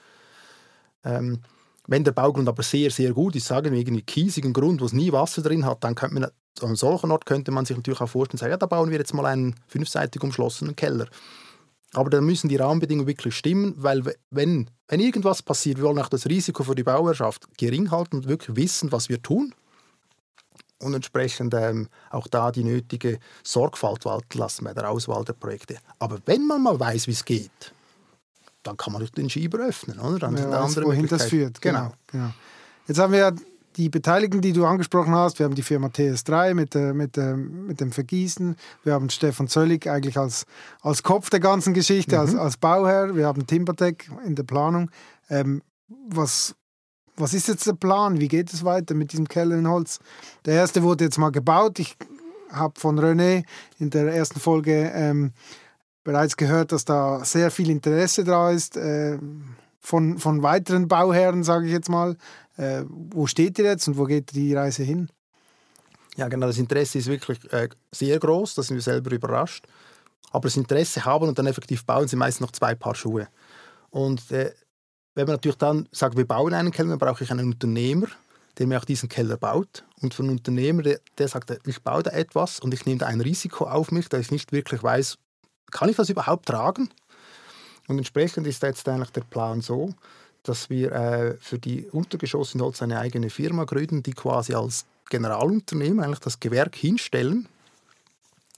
Ähm, 1.04 1.42
wenn 1.88 2.04
der 2.04 2.12
Baugrund 2.12 2.50
aber 2.50 2.64
sehr, 2.64 2.92
sehr 2.92 3.14
gut 3.14 3.36
ist, 3.36 3.48
sagen 3.48 3.72
wir 3.72 3.80
irgendwie 3.80 4.02
kiesigen 4.02 4.54
Grund, 4.54 4.82
wo 4.82 4.86
es 4.86 4.94
nie 4.94 5.12
Wasser 5.12 5.42
drin 5.42 5.66
hat, 5.66 5.84
dann 5.84 5.96
könnte 5.96 6.16
man 6.16 6.30
an 6.62 6.76
solchen 6.76 7.12
Ort 7.12 7.26
könnte 7.26 7.52
man 7.52 7.66
sich 7.66 7.76
natürlich 7.76 8.00
auch 8.00 8.10
vorstellen, 8.10 8.40
sagen, 8.40 8.52
ja, 8.52 8.58
da 8.58 8.66
bauen 8.66 8.90
wir 8.90 8.98
jetzt 8.98 9.14
mal 9.14 9.26
einen 9.26 9.56
fünfseitig 9.68 10.24
umschlossenen 10.24 10.76
Keller. 10.76 11.08
Aber 11.94 12.10
da 12.10 12.22
müssen 12.22 12.50
die 12.50 12.56
Rahmenbedingungen 12.56 13.08
wirklich 13.08 13.36
stimmen, 13.36 13.74
weil 13.78 14.04
wenn, 14.30 14.70
wenn 14.88 15.00
irgendwas 15.02 15.42
passiert, 15.42 15.78
wir 15.78 15.84
wollen 15.84 16.00
auch 16.00 16.10
das 16.10 16.28
Risiko 16.28 16.64
für 16.64 16.76
die 16.76 16.84
Bauherrschaft 16.84 17.58
gering 17.58 17.92
halten 17.92 18.18
und 18.18 18.28
wirklich 18.28 18.56
wissen, 18.56 18.92
was 18.92 19.10
wir 19.10 19.22
tun 19.22 19.54
und 20.82 20.94
entsprechend 20.94 21.54
ähm, 21.54 21.88
auch 22.10 22.28
da 22.28 22.52
die 22.52 22.64
nötige 22.64 23.20
Sorgfalt 23.44 24.06
walten 24.06 24.38
lassen 24.38 24.66
bei 24.66 24.74
der 24.74 24.90
Auswahl 24.90 25.24
der 25.24 25.34
Projekte. 25.34 25.78
Aber 26.00 26.20
wenn 26.26 26.46
man 26.46 26.64
mal 26.64 26.80
weiß, 26.80 27.08
wie 27.08 27.12
es 27.12 27.26
geht, 27.26 27.74
dann 28.64 28.78
kann 28.78 28.94
man 28.94 29.06
den 29.16 29.30
Schieber 29.30 29.60
öffnen. 29.60 30.00
Oder? 30.00 30.20
Dann 30.20 30.38
ja, 30.38 30.52
weiß, 30.52 30.78
wohin 30.84 31.08
das 31.08 31.26
führt. 31.26 31.62
Genau. 31.62 31.94
genau. 32.08 32.32
Jetzt 32.88 33.00
haben 33.00 33.14
wir 33.14 33.34
die 33.76 33.90
Beteiligten, 33.90 34.42
die 34.42 34.54
du 34.54 34.66
angesprochen 34.66 35.14
hast. 35.14 35.40
Wir 35.40 35.46
haben 35.46 35.56
die 35.56 35.62
Firma 35.62 35.88
TS3 35.88 36.54
mit, 36.54 36.76
äh, 36.76 36.94
mit, 36.94 37.18
äh, 37.18 37.36
mit 37.36 37.82
dem 37.82 37.92
Vergießen. 37.92 38.56
Wir 38.84 38.94
haben 38.94 39.10
Stefan 39.10 39.48
Zöllig 39.48 39.88
eigentlich 39.88 40.18
als, 40.18 40.46
als 40.82 41.04
Kopf 41.04 41.30
der 41.30 41.40
ganzen 41.40 41.74
Geschichte, 41.74 42.16
mhm. 42.16 42.22
als, 42.22 42.36
als 42.36 42.58
Bauherr. 42.58 43.16
Wir 43.16 43.26
haben 43.28 43.46
Timbertech 43.46 44.10
in 44.26 44.36
der 44.36 44.44
Planung. 44.44 44.90
Ähm, 45.30 45.62
was, 46.08 46.56
was 47.18 47.34
ist 47.34 47.48
jetzt 47.48 47.68
der 47.68 47.74
Plan? 47.74 48.20
Wie 48.20 48.28
geht 48.28 48.52
es 48.54 48.64
weiter 48.64 48.94
mit 48.94 49.12
diesem 49.12 49.28
Keller 49.28 49.58
in 49.58 49.68
Holz? 49.68 50.00
Der 50.46 50.56
erste 50.56 50.84
wurde 50.84 51.06
jetzt 51.06 51.18
mal 51.18 51.32
gebaut. 51.32 51.80
Ich 51.80 51.96
habe 52.52 52.80
von 52.80 53.00
René 53.00 53.44
in 53.80 53.90
der 53.90 54.14
ersten 54.14 54.40
Folge 54.40 54.92
ähm, 54.94 55.34
bereits 56.04 56.38
gehört, 56.38 56.72
dass 56.72 56.86
da 56.86 57.24
sehr 57.24 57.52
viel 57.52 57.70
Interesse 57.70 58.24
da 58.24 58.52
ist. 58.52 58.78
Äh, 58.78 59.18
von, 59.80 60.18
von 60.18 60.42
weiteren 60.42 60.88
Bauherren, 60.88 61.44
sage 61.44 61.68
ich 61.68 61.72
jetzt 61.72 61.90
mal. 61.90 62.18
Äh, 62.58 62.84
wo 62.88 63.28
steht 63.28 63.60
ihr 63.60 63.66
jetzt 63.66 63.88
und 63.88 63.98
wo 63.98 64.06
geht 64.06 64.34
die 64.34 64.54
Reise 64.54 64.84
hin? 64.84 65.10
Ja, 66.16 66.28
genau, 66.28 66.48
das 66.48 66.58
Interesse 66.58 66.98
ist 66.98 67.08
wirklich 67.08 67.40
äh, 67.52 67.70
sehr 67.92 68.18
groß, 68.20 68.56
da 68.56 68.64
sind 68.64 68.78
wir 68.78 68.82
selber 68.82 69.12
überrascht. 69.12 69.68
Aber 70.32 70.48
das 70.48 70.58
Interesse 70.58 71.06
haben 71.06 71.28
und 71.28 71.38
dann 71.38 71.46
effektiv 71.46 71.86
bauen 71.86 72.08
sind 72.08 72.20
meist 72.20 72.42
noch 72.42 72.52
zwei 72.52 72.74
Paar 72.74 72.96
Schuhe. 72.96 73.28
Und 73.90 74.32
äh, 74.32 74.52
wenn 75.16 75.26
man 75.26 75.36
natürlich 75.36 75.58
dann 75.58 75.88
sagt, 75.92 76.18
wir 76.18 76.28
bauen 76.28 76.54
einen 76.54 76.72
Keller, 76.72 76.90
dann 76.90 77.00
brauche 77.00 77.24
ich 77.24 77.32
einen 77.32 77.48
Unternehmer, 77.48 78.08
der 78.58 78.68
mir 78.68 78.80
auch 78.80 78.86
diesen 78.86 79.10
Keller 79.10 79.38
baut. 79.38 79.84
Und 80.02 80.14
von 80.14 80.30
Unternehmer, 80.30 80.84
der, 80.84 81.00
der 81.18 81.28
sagt, 81.28 81.58
ich 81.66 81.82
baue 81.82 82.04
da 82.04 82.12
etwas 82.12 82.60
und 82.60 82.74
ich 82.74 82.86
nehme 82.86 83.00
da 83.00 83.08
ein 83.08 83.22
Risiko 83.22 83.66
auf 83.66 83.92
mich, 83.92 84.10
da 84.10 84.20
ich 84.20 84.32
nicht 84.32 84.52
wirklich 84.52 84.84
weiß, 84.84 85.18
kann 85.72 85.90
ich 85.90 85.96
das 85.96 86.10
überhaupt 86.10 86.46
tragen? 86.46 86.90
Und 87.88 87.98
entsprechend 87.98 88.46
ist 88.48 88.62
jetzt 88.62 88.88
eigentlich 88.88 89.12
der 89.12 89.22
Plan 89.22 89.62
so, 89.62 89.94
dass 90.44 90.70
wir 90.70 90.92
äh, 90.92 91.38
für 91.40 91.60
die 91.60 91.88
Untergeschosse 91.88 92.58
in 92.58 92.64
Holz 92.64 92.82
eine 92.82 93.00
eigene 93.00 93.30
Firma 93.30 93.64
gründen, 93.64 94.04
die 94.04 94.14
quasi 94.14 94.54
als 94.54 94.86
Generalunternehmer 95.10 96.04
eigentlich 96.04 96.20
das 96.20 96.40
Gewerk 96.40 96.76
hinstellen. 96.76 97.48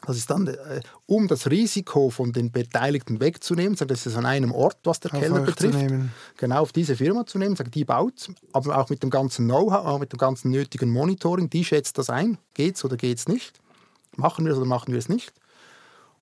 Das 0.08 0.16
ist 0.16 0.30
dann, 0.30 0.48
äh, 0.48 0.80
um 1.06 1.28
das 1.28 1.50
Risiko 1.52 2.10
von 2.10 2.32
den 2.32 2.50
Beteiligten 2.50 3.20
wegzunehmen, 3.20 3.76
sagen, 3.76 3.90
das 3.90 4.06
ist 4.06 4.16
an 4.16 4.26
einem 4.26 4.54
Ort, 4.54 4.78
was 4.86 5.02
der 5.02 5.14
auf 5.14 5.20
Keller 5.20 5.42
betrifft, 5.42 5.86
genau 6.38 6.62
auf 6.62 6.72
diese 6.72 6.96
Firma 6.96 7.26
zu 7.26 7.38
nehmen, 7.38 7.58
sagen, 7.58 7.72
die 7.72 7.84
baut, 7.84 8.30
aber 8.54 8.78
auch 8.78 8.90
mit 8.90 9.04
dem 9.04 9.10
ganzen 9.10 9.46
Know-how, 9.46 9.86
auch 9.86 10.00
mit 10.00 10.14
dem 10.14 10.18
ganzen 10.18 10.50
nötigen 10.50 10.92
Monitoring, 10.92 11.50
die 11.50 11.66
schätzt 11.66 11.98
das 11.98 12.10
ein, 12.10 12.38
geht 12.54 12.78
es 12.78 12.86
oder 12.86 12.96
geht 12.96 13.18
es 13.18 13.28
nicht, 13.28 13.60
machen 14.16 14.46
wir 14.46 14.54
es 14.54 14.58
oder 14.58 14.66
machen 14.66 14.94
wir 14.94 15.00
es 15.00 15.10
nicht. 15.10 15.34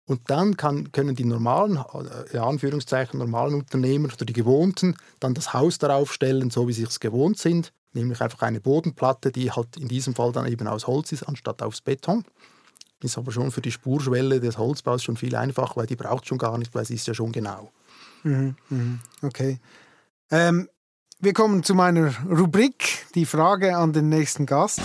Und 0.07 0.31
dann 0.31 0.57
kann, 0.57 0.91
können 0.91 1.15
die 1.15 1.25
normalen, 1.25 1.77
äh, 1.77 2.33
in 2.33 2.39
Anführungszeichen 2.39 3.19
normalen 3.19 3.53
Unternehmer 3.53 4.09
oder 4.11 4.25
die 4.25 4.33
Gewohnten 4.33 4.97
dann 5.19 5.35
das 5.35 5.53
Haus 5.53 5.77
darauf 5.77 6.11
stellen, 6.11 6.49
so 6.49 6.67
wie 6.67 6.73
sie 6.73 6.83
es 6.83 6.99
gewohnt 6.99 7.37
sind, 7.37 7.71
nämlich 7.93 8.19
einfach 8.19 8.41
eine 8.41 8.61
Bodenplatte, 8.61 9.31
die 9.31 9.51
halt 9.51 9.77
in 9.77 9.87
diesem 9.87 10.15
Fall 10.15 10.31
dann 10.31 10.47
eben 10.47 10.67
aus 10.67 10.87
Holz 10.87 11.11
ist, 11.11 11.21
anstatt 11.21 11.61
aus 11.61 11.81
Beton. 11.81 12.25
Ist 13.01 13.17
aber 13.17 13.31
schon 13.31 13.51
für 13.51 13.61
die 13.61 13.71
Spurschwelle 13.71 14.39
des 14.39 14.57
Holzbaus 14.57 15.03
schon 15.03 15.17
viel 15.17 15.35
einfacher, 15.35 15.75
weil 15.75 15.85
die 15.85 15.95
braucht 15.95 16.27
schon 16.27 16.37
gar 16.37 16.57
nicht, 16.57 16.73
weil 16.73 16.85
sie 16.85 16.95
ist 16.95 17.07
ja 17.07 17.13
schon 17.13 17.31
genau. 17.31 17.71
Mhm, 18.23 18.55
mhm, 18.69 18.99
okay. 19.21 19.59
Ähm, 20.31 20.69
wir 21.19 21.33
kommen 21.33 21.63
zu 21.63 21.75
meiner 21.75 22.13
Rubrik, 22.25 23.05
die 23.13 23.25
Frage 23.25 23.75
an 23.77 23.93
den 23.93 24.09
nächsten 24.09 24.45
Gast. 24.45 24.81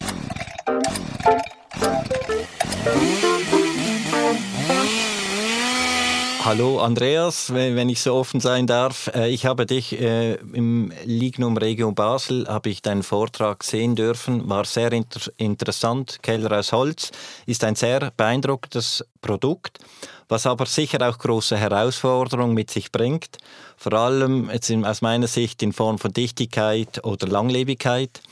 Hallo 6.42 6.81
Andreas, 6.81 7.53
wenn 7.53 7.90
ich 7.90 8.00
so 8.00 8.14
offen 8.14 8.40
sein 8.40 8.66
darf. 8.66 9.11
Äh, 9.14 9.29
ich 9.29 9.44
habe 9.44 9.66
dich 9.66 10.00
äh, 10.00 10.37
im 10.37 10.90
Lignum 11.05 11.59
Regio 11.59 11.92
Basel, 11.92 12.48
habe 12.48 12.70
ich 12.70 12.81
deinen 12.81 13.03
Vortrag 13.03 13.62
sehen 13.62 13.94
dürfen, 13.94 14.48
war 14.48 14.64
sehr 14.64 14.90
inter 14.92 15.20
interessant. 15.37 16.20
Keller 16.22 16.59
aus 16.59 16.72
Holz 16.72 17.12
ist 17.44 17.62
ein 17.62 17.74
sehr 17.74 18.11
beeindruckendes 18.16 19.05
Produkt, 19.20 19.81
was 20.29 20.46
aber 20.46 20.64
sicher 20.64 21.07
auch 21.07 21.18
große 21.18 21.59
Herausforderungen 21.59 22.55
mit 22.55 22.70
sich 22.70 22.90
bringt. 22.90 23.37
Vor 23.76 23.92
allem 23.92 24.48
jetzt 24.50 24.72
aus 24.72 25.03
meiner 25.03 25.26
Sicht 25.26 25.62
in 25.62 25.74
Form 25.74 25.98
von 25.98 26.14
Dichtigkeit 26.14 27.05
oder 27.05 27.26
Langlebigkeit. 27.26 28.22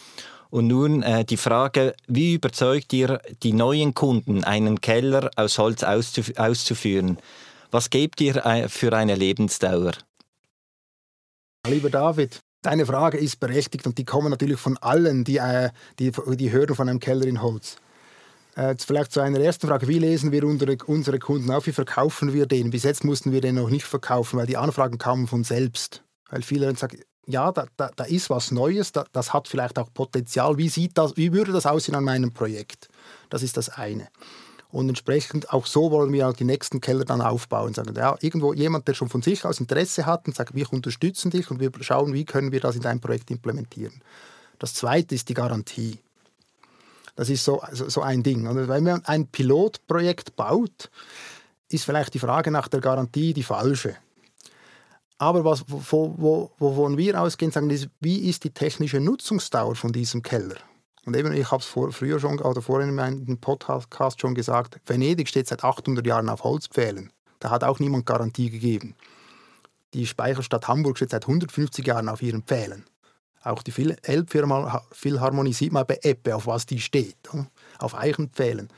Und 0.49 0.69
nun 0.69 1.03
äh, 1.03 1.27
die 1.27 1.37
Frage, 1.37 1.95
wie 2.07 2.33
überzeugt 2.33 2.91
ihr 2.95 3.21
die 3.43 3.53
neuen 3.53 3.93
Kunden, 3.93 4.45
einen 4.45 4.81
Keller 4.81 5.31
aus 5.37 5.59
Holz 5.59 5.83
auszuführen? 5.85 7.19
Was 7.71 7.91
gebt 7.91 8.21
ihr 8.21 8.37
äh, 8.47 8.69
für 8.69 8.93
eine 8.95 9.15
Lebensdauer? 9.15 9.93
Lieber 11.67 11.91
David, 11.91 12.41
deine 12.63 12.87
Frage 12.87 13.19
ist 13.19 13.41
berechtigt 13.41 13.87
und 13.87 13.99
die 13.99 14.05
kommen 14.05 14.31
natürlich 14.31 14.59
von 14.59 14.79
allen, 14.79 15.25
die, 15.25 15.37
äh, 15.37 15.71
die, 15.99 16.13
die 16.37 16.51
hören 16.51 16.75
von 16.75 16.89
einem 16.89 17.01
Keller 17.01 17.27
in 17.27 17.43
Holz. 17.43 17.77
Äh, 18.55 18.75
vielleicht 18.79 19.13
zu 19.13 19.21
einer 19.21 19.39
ersten 19.39 19.69
Frage. 19.69 19.87
Wie 19.87 19.99
lesen 19.99 20.33
wir 20.33 20.45
unsere, 20.45 21.19
Kunden 21.19 21.51
auf? 21.51 21.67
Wie 21.67 21.73
verkaufen 21.73 22.33
wir 22.33 22.47
den? 22.47 22.71
Bis 22.71 22.85
jetzt 22.85 23.05
mussten 23.05 23.33
wir 23.33 23.41
den 23.41 23.57
noch 23.57 23.69
nicht 23.69 23.85
verkaufen, 23.85 24.39
weil 24.39 24.47
die 24.47 24.57
Anfragen 24.57 24.99
kamen 24.99 25.27
von 25.27 25.45
selbst. 25.45 26.03
Weil 26.31 26.43
viele 26.43 26.75
sagen, 26.75 27.01
ja, 27.27 27.53
da, 27.53 27.67
da, 27.77 27.91
da 27.95 28.05
ist 28.05 28.31
was 28.31 28.51
Neues, 28.51 28.93
da, 28.93 29.05
das 29.13 29.35
hat 29.35 29.47
vielleicht 29.47 29.79
auch 29.79 29.93
Potenzial. 29.93 30.57
Wie, 30.57 30.71
sieht 30.71 30.97
das, 30.97 31.17
wie 31.17 31.33
würde 31.33 31.53
das 31.53 31.67
aussehen 31.67 31.95
an 31.95 32.05
meinem 32.05 32.33
Projekt? 32.33 32.89
Das 33.29 33.43
ist 33.43 33.59
das 33.59 33.69
eine. 33.69 34.09
Und 34.71 34.89
entsprechend 34.89 35.53
auch 35.53 35.67
so 35.67 35.91
wollen 35.91 36.13
wir 36.13 36.29
auch 36.29 36.35
die 36.35 36.45
nächsten 36.45 36.81
Keller 36.81 37.05
dann 37.05 37.23
aufbauen. 37.23 37.73
Sagen, 37.73 37.95
ja, 37.97 38.17
irgendwo 38.21 38.53
jemand, 38.53 38.87
der 38.87 38.95
schon 38.95 39.09
von 39.09 39.23
sich 39.23 39.45
aus 39.45 39.61
Interesse 39.61 40.05
hat 40.05 40.27
und 40.27 40.37
sagt, 40.37 40.55
wir 40.55 40.71
unterstützen 40.73 41.31
dich 41.31 41.51
und 41.51 41.59
wir 41.59 41.71
schauen, 41.81 42.13
wie 42.13 42.25
können 42.25 42.53
wir 42.53 42.61
das 42.61 42.77
in 42.77 42.83
dein 42.83 43.01
Projekt 43.01 43.31
implementieren. 43.31 44.03
Das 44.59 44.75
zweite 44.75 45.15
ist 45.15 45.29
die 45.29 45.35
Garantie. 45.35 45.99
Das 47.17 47.31
ist 47.31 47.45
so, 47.45 47.63
so, 47.73 47.89
so 47.89 48.03
ein 48.03 48.23
Ding. 48.23 48.47
Und 48.47 48.69
wenn 48.69 48.85
man 48.85 49.05
ein 49.07 49.27
Pilotprojekt 49.27 50.37
baut, 50.37 50.91
ist 51.71 51.85
vielleicht 51.85 52.15
die 52.15 52.19
Frage 52.19 52.51
nach 52.51 52.69
der 52.69 52.81
Garantie 52.81 53.33
die 53.33 53.43
falsche. 53.43 53.97
Aber 55.19 55.45
was, 55.45 55.65
wo, 55.67 56.15
wo, 56.17 56.51
wovon 56.59 56.97
wir 56.97 57.21
ausgehen, 57.21 57.51
sagen, 57.51 57.71
ist, 57.71 57.89
wie 58.01 58.29
ist 58.29 58.45
die 58.45 58.51
technische 58.51 59.01
Nutzungsdauer 59.01 59.75
von 59.75 59.93
diesem 59.93 60.23
Keller? 60.23 60.57
Und 61.09 61.17
eben, 61.17 61.33
ich 61.33 61.51
habe 61.51 61.63
es 61.63 61.67
vor, 61.67 61.91
früher 61.91 62.21
schon 62.21 62.39
oder 62.39 62.61
vorhin 62.61 62.91
in 62.91 62.95
meinem 62.95 63.39
Podcast 63.39 64.21
schon 64.21 64.35
gesagt, 64.35 64.79
Venedig 64.85 65.27
steht 65.27 65.49
seit 65.49 65.65
800 65.65 66.07
Jahren 66.07 66.29
auf 66.29 66.45
Holzpfählen. 66.45 67.11
Da 67.39 67.49
hat 67.49 67.65
auch 67.65 67.79
niemand 67.81 68.05
Garantie 68.05 68.51
gegeben. 68.51 68.95
Die 69.95 70.07
Speicherstadt 70.07 70.69
Hamburg 70.69 70.99
steht 70.99 71.09
seit 71.09 71.25
150 71.25 71.87
Jahren 71.87 72.11
auf 72.11 72.21
ihren 72.21 72.43
Pfählen. 72.43 72.85
Auch 73.43 73.63
die 73.63 73.73
Elbphilharmonie 74.03 75.55
sieht 75.55 75.73
man 75.73 75.87
bei 75.87 75.99
Eppe, 76.03 76.37
auf 76.37 76.47
was 76.47 76.67
die 76.67 76.79
steht, 76.79 77.17
auf 77.79 77.95
Eichenpfählen. 77.95 78.69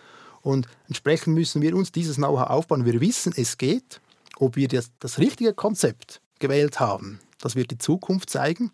Und 0.40 0.68
entsprechend 0.86 1.34
müssen 1.34 1.62
wir 1.62 1.74
uns 1.74 1.90
dieses 1.90 2.14
Know-how 2.14 2.48
aufbauen. 2.48 2.84
Wir 2.84 3.00
wissen, 3.00 3.32
es 3.36 3.58
geht. 3.58 4.00
Ob 4.36 4.54
wir 4.54 4.68
das, 4.68 4.92
das 5.00 5.18
richtige 5.18 5.52
Konzept 5.52 6.20
gewählt 6.38 6.78
haben, 6.78 7.18
das 7.40 7.56
wird 7.56 7.72
die 7.72 7.78
Zukunft 7.78 8.30
zeigen. 8.30 8.70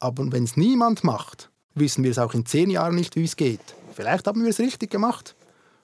Aber 0.00 0.32
wenn 0.32 0.44
es 0.44 0.56
niemand 0.56 1.04
macht, 1.04 1.50
wissen 1.80 2.04
wir 2.04 2.10
es 2.10 2.18
auch 2.18 2.34
in 2.34 2.46
zehn 2.46 2.70
Jahren 2.70 2.94
nicht, 2.94 3.16
wie 3.16 3.24
es 3.24 3.36
geht. 3.36 3.60
Vielleicht 3.94 4.26
haben 4.26 4.42
wir 4.42 4.50
es 4.50 4.58
richtig 4.58 4.90
gemacht. 4.90 5.34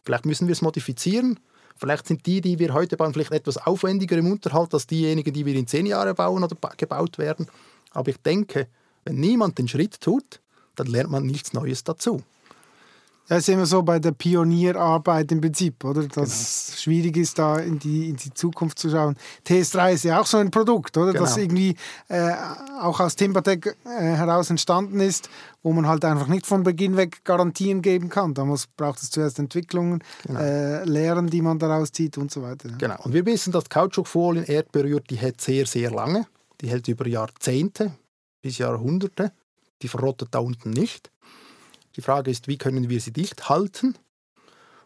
Vielleicht 0.04 0.26
müssen 0.26 0.46
wir 0.46 0.52
es 0.52 0.62
modifizieren. 0.62 1.40
Vielleicht 1.76 2.06
sind 2.06 2.26
die, 2.26 2.40
die 2.40 2.58
wir 2.58 2.72
heute 2.72 2.96
bauen, 2.96 3.12
vielleicht 3.12 3.32
etwas 3.32 3.56
aufwendiger 3.56 4.16
im 4.16 4.30
Unterhalt 4.30 4.72
als 4.74 4.86
diejenigen, 4.86 5.32
die 5.32 5.44
wir 5.44 5.54
in 5.54 5.66
zehn 5.66 5.86
Jahren 5.86 6.14
bauen 6.14 6.44
oder 6.44 6.56
gebaut 6.76 7.18
werden. 7.18 7.48
Aber 7.90 8.10
ich 8.10 8.18
denke, 8.18 8.68
wenn 9.04 9.16
niemand 9.16 9.58
den 9.58 9.66
Schritt 9.66 10.00
tut, 10.00 10.40
dann 10.76 10.86
lernt 10.86 11.10
man 11.10 11.26
nichts 11.26 11.52
Neues 11.52 11.82
dazu. 11.84 12.22
Ja, 13.28 13.36
ist 13.38 13.48
immer 13.48 13.64
so 13.64 13.82
bei 13.82 13.98
der 13.98 14.12
Pionierarbeit 14.12 15.32
im 15.32 15.40
Prinzip, 15.40 15.82
oder? 15.82 16.02
Dass 16.02 16.66
genau. 16.66 16.78
schwierig 16.78 17.16
ist, 17.16 17.38
da 17.38 17.56
in 17.56 17.78
die, 17.78 18.10
in 18.10 18.16
die 18.16 18.34
Zukunft 18.34 18.78
zu 18.78 18.90
schauen. 18.90 19.16
TS3 19.46 19.94
ist 19.94 20.04
ja 20.04 20.20
auch 20.20 20.26
so 20.26 20.36
ein 20.36 20.50
Produkt, 20.50 20.98
oder? 20.98 21.12
Genau. 21.12 21.24
Das 21.24 21.38
irgendwie 21.38 21.74
äh, 22.08 22.32
auch 22.82 23.00
aus 23.00 23.16
Timbertech 23.16 23.76
äh, 23.86 23.88
heraus 23.88 24.50
entstanden 24.50 25.00
ist, 25.00 25.30
wo 25.62 25.72
man 25.72 25.88
halt 25.88 26.04
einfach 26.04 26.26
nicht 26.26 26.46
von 26.46 26.64
Beginn 26.64 26.98
weg 26.98 27.24
Garantien 27.24 27.80
geben 27.80 28.10
kann. 28.10 28.34
Da 28.34 28.44
muss, 28.44 28.66
braucht 28.66 29.02
es 29.02 29.10
zuerst 29.10 29.38
Entwicklungen, 29.38 30.04
genau. 30.26 30.40
äh, 30.40 30.84
Lehren, 30.84 31.28
die 31.28 31.40
man 31.40 31.58
daraus 31.58 31.92
zieht 31.92 32.18
und 32.18 32.30
so 32.30 32.42
weiter. 32.42 32.68
Ja. 32.68 32.76
Genau. 32.76 32.96
Und 33.04 33.14
wir 33.14 33.24
wissen, 33.24 33.52
dass 33.52 33.70
Kautschukfolie 33.70 34.44
Erdberührt, 34.44 35.08
die 35.08 35.16
hält 35.16 35.40
sehr, 35.40 35.64
sehr 35.64 35.90
lange. 35.90 36.26
Die 36.60 36.68
hält 36.68 36.88
über 36.88 37.06
Jahrzehnte 37.06 37.92
bis 38.42 38.58
Jahrhunderte. 38.58 39.32
Die 39.80 39.88
verrottet 39.88 40.28
da 40.32 40.40
unten 40.40 40.70
nicht. 40.70 41.10
Die 41.96 42.02
Frage 42.02 42.30
ist, 42.30 42.48
wie 42.48 42.58
können 42.58 42.88
wir 42.88 43.00
sie 43.00 43.12
dicht 43.12 43.48
halten? 43.48 43.96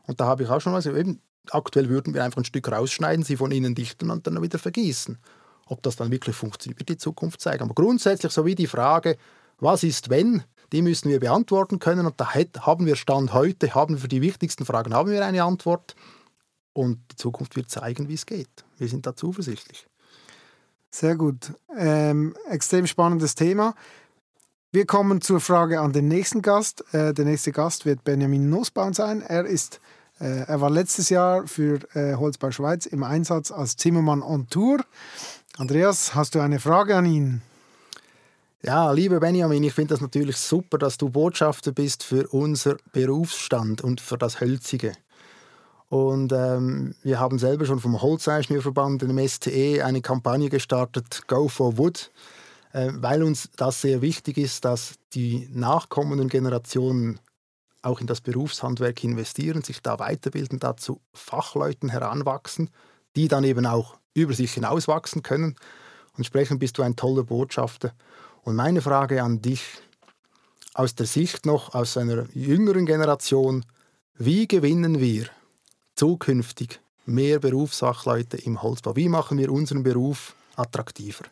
Und 0.06 0.20
da 0.20 0.26
habe 0.26 0.42
ich 0.42 0.48
auch 0.48 0.60
schon 0.60 0.72
was, 0.72 0.86
eben, 0.86 1.20
aktuell 1.50 1.88
würden 1.88 2.14
wir 2.14 2.24
einfach 2.24 2.38
ein 2.38 2.44
Stück 2.44 2.70
rausschneiden, 2.70 3.24
sie 3.24 3.36
von 3.36 3.50
innen 3.50 3.74
dichten 3.74 4.10
und 4.10 4.26
dann 4.26 4.40
wieder 4.42 4.58
vergießen. 4.58 5.18
Ob 5.66 5.82
das 5.82 5.96
dann 5.96 6.10
wirklich 6.10 6.36
funktioniert, 6.36 6.80
wird 6.80 6.88
die 6.88 6.96
Zukunft 6.96 7.40
zeigen. 7.40 7.62
Aber 7.64 7.74
grundsätzlich 7.74 8.32
so 8.32 8.46
wie 8.46 8.54
die 8.54 8.66
Frage, 8.66 9.18
was 9.58 9.82
ist 9.82 10.08
wenn, 10.08 10.44
die 10.72 10.82
müssen 10.82 11.10
wir 11.10 11.20
beantworten 11.20 11.78
können 11.78 12.06
und 12.06 12.20
da 12.20 12.34
haben 12.34 12.86
wir 12.86 12.96
Stand 12.96 13.32
heute, 13.32 13.74
haben 13.74 13.94
wir 13.94 14.00
für 14.00 14.08
die 14.08 14.20
wichtigsten 14.20 14.64
Fragen 14.64 14.94
haben 14.94 15.10
wir 15.10 15.24
eine 15.24 15.42
Antwort 15.42 15.94
und 16.72 17.00
die 17.10 17.16
Zukunft 17.16 17.56
wird 17.56 17.70
zeigen, 17.70 18.08
wie 18.08 18.14
es 18.14 18.26
geht. 18.26 18.64
Wir 18.76 18.88
sind 18.88 19.06
da 19.06 19.16
zuversichtlich. 19.16 19.86
Sehr 20.90 21.16
gut. 21.16 21.52
Ähm, 21.76 22.34
extrem 22.48 22.86
spannendes 22.86 23.34
Thema. 23.34 23.74
Wir 24.70 24.84
kommen 24.84 25.22
zur 25.22 25.40
Frage 25.40 25.80
an 25.80 25.94
den 25.94 26.08
nächsten 26.08 26.42
Gast. 26.42 26.84
Äh, 26.92 27.14
der 27.14 27.24
nächste 27.24 27.52
Gast 27.52 27.86
wird 27.86 28.04
Benjamin 28.04 28.50
Nussbaum 28.50 28.92
sein. 28.92 29.22
Er, 29.22 29.46
ist, 29.46 29.80
äh, 30.20 30.40
er 30.46 30.60
war 30.60 30.68
letztes 30.68 31.08
Jahr 31.08 31.46
für 31.46 31.78
äh, 31.94 32.16
Holzbau 32.16 32.50
Schweiz 32.50 32.84
im 32.84 33.02
Einsatz 33.02 33.50
als 33.50 33.78
Zimmermann 33.78 34.20
on 34.20 34.46
Tour. 34.50 34.84
Andreas, 35.56 36.14
hast 36.14 36.34
du 36.34 36.40
eine 36.40 36.60
Frage 36.60 36.96
an 36.96 37.06
ihn? 37.06 37.42
Ja, 38.60 38.92
lieber 38.92 39.20
Benjamin, 39.20 39.62
ich 39.64 39.72
finde 39.72 39.94
das 39.94 40.02
natürlich 40.02 40.36
super, 40.36 40.76
dass 40.76 40.98
du 40.98 41.08
Botschafter 41.08 41.72
bist 41.72 42.04
für 42.04 42.28
unser 42.28 42.76
Berufsstand 42.92 43.80
und 43.80 44.02
für 44.02 44.18
das 44.18 44.42
Hölzige. 44.42 44.92
Und 45.88 46.30
ähm, 46.32 46.94
wir 47.02 47.18
haben 47.18 47.38
selber 47.38 47.64
schon 47.64 47.80
vom 47.80 48.02
Holzeinschnürverband, 48.02 49.00
dem 49.00 49.28
STE, 49.28 49.82
eine 49.82 50.02
Kampagne 50.02 50.50
gestartet, 50.50 51.22
Go 51.26 51.48
for 51.48 51.78
Wood, 51.78 52.10
weil 52.72 53.22
uns 53.22 53.50
das 53.56 53.80
sehr 53.80 54.02
wichtig 54.02 54.38
ist, 54.38 54.64
dass 54.64 54.94
die 55.14 55.48
nachkommenden 55.52 56.28
Generationen 56.28 57.20
auch 57.82 58.00
in 58.00 58.06
das 58.06 58.20
Berufshandwerk 58.20 59.02
investieren, 59.04 59.62
sich 59.62 59.80
da 59.82 59.98
weiterbilden, 59.98 60.58
dazu 60.58 61.00
Fachleuten 61.14 61.88
heranwachsen, 61.88 62.70
die 63.16 63.28
dann 63.28 63.44
eben 63.44 63.66
auch 63.66 63.96
über 64.14 64.34
sich 64.34 64.52
hinauswachsen 64.52 65.22
können. 65.22 65.56
Und 66.12 66.18
entsprechend 66.18 66.60
bist 66.60 66.78
du 66.78 66.82
ein 66.82 66.96
toller 66.96 67.24
Botschafter. 67.24 67.92
Und 68.42 68.56
meine 68.56 68.82
Frage 68.82 69.22
an 69.22 69.40
dich, 69.40 69.62
aus 70.74 70.94
der 70.94 71.06
Sicht 71.06 71.46
noch 71.46 71.74
aus 71.74 71.96
einer 71.96 72.26
jüngeren 72.34 72.86
Generation, 72.86 73.64
wie 74.16 74.46
gewinnen 74.46 75.00
wir 75.00 75.26
zukünftig 75.96 76.80
mehr 77.04 77.38
Berufsfachleute 77.40 78.36
im 78.36 78.62
Holzbau? 78.62 78.94
Wie 78.94 79.08
machen 79.08 79.38
wir 79.38 79.50
unseren 79.50 79.82
Beruf 79.82 80.34
attraktiver? 80.56 81.24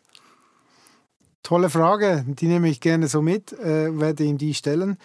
Tolle 1.47 1.71
Frage, 1.71 2.25
die 2.27 2.49
nehme 2.49 2.69
ich 2.69 2.81
gerne 2.81 3.07
so 3.07 3.23
mit, 3.23 3.53
äh, 3.53 3.97
werde 3.99 4.25
ihm 4.25 4.37
die 4.37 4.53
stellen. 4.53 4.99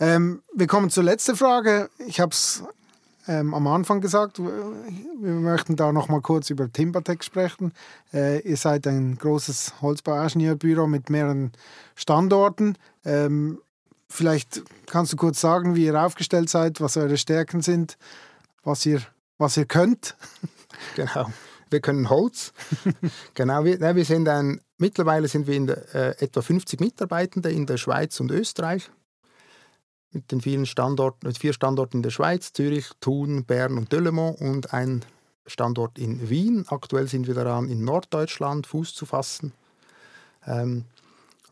Ähm, 0.00 0.42
wir 0.54 0.66
kommen 0.66 0.88
zur 0.88 1.04
letzten 1.04 1.36
Frage. 1.36 1.90
Ich 2.06 2.20
habe 2.20 2.30
es 2.30 2.62
ähm, 3.28 3.52
am 3.52 3.66
Anfang 3.66 4.00
gesagt, 4.00 4.38
wir 4.38 5.32
möchten 5.32 5.76
da 5.76 5.92
noch 5.92 6.08
mal 6.08 6.22
kurz 6.22 6.48
über 6.48 6.72
Timbertech 6.72 7.22
sprechen. 7.22 7.72
Äh, 8.14 8.40
ihr 8.40 8.56
seid 8.56 8.86
ein 8.86 9.18
großes 9.18 9.82
Holzbauingenieurbüro 9.82 10.86
mit 10.86 11.10
mehreren 11.10 11.52
Standorten. 11.94 12.76
Ähm, 13.04 13.58
vielleicht 14.08 14.62
kannst 14.86 15.12
du 15.12 15.16
kurz 15.16 15.40
sagen, 15.40 15.74
wie 15.74 15.84
ihr 15.84 16.02
aufgestellt 16.02 16.48
seid, 16.48 16.80
was 16.80 16.96
eure 16.96 17.18
Stärken 17.18 17.60
sind 17.60 17.98
was 18.64 18.84
ihr, 18.86 19.02
was 19.38 19.56
ihr 19.56 19.66
könnt. 19.66 20.16
Genau. 20.96 21.30
Wir 21.70 21.80
können 21.80 22.10
Holz. 22.10 22.52
genau, 23.34 23.64
wir, 23.64 23.80
wir 23.80 24.04
sind 24.04 24.28
ein, 24.28 24.60
mittlerweile 24.78 25.28
sind 25.28 25.46
wir 25.46 25.54
in 25.54 25.66
der, 25.66 25.94
äh, 25.94 26.24
etwa 26.24 26.42
50 26.42 26.80
Mitarbeitende 26.80 27.50
in 27.50 27.66
der 27.66 27.76
Schweiz 27.76 28.20
und 28.20 28.30
Österreich. 28.30 28.90
Mit 30.12 30.30
den 30.30 30.40
vielen 30.40 30.66
Standorten, 30.66 31.26
mit 31.26 31.38
vier 31.38 31.52
Standorten 31.52 31.98
in 31.98 32.02
der 32.02 32.10
Schweiz, 32.10 32.52
Zürich, 32.52 32.90
Thun, 33.00 33.44
Bern 33.44 33.76
und 33.76 33.92
Delemont 33.92 34.40
und 34.40 34.72
ein 34.72 35.04
Standort 35.46 35.98
in 35.98 36.30
Wien. 36.30 36.64
Aktuell 36.68 37.08
sind 37.08 37.26
wir 37.26 37.34
daran, 37.34 37.68
in 37.68 37.84
Norddeutschland 37.84 38.66
Fuß 38.66 38.94
zu 38.94 39.06
fassen. 39.06 39.52
Ähm, 40.46 40.84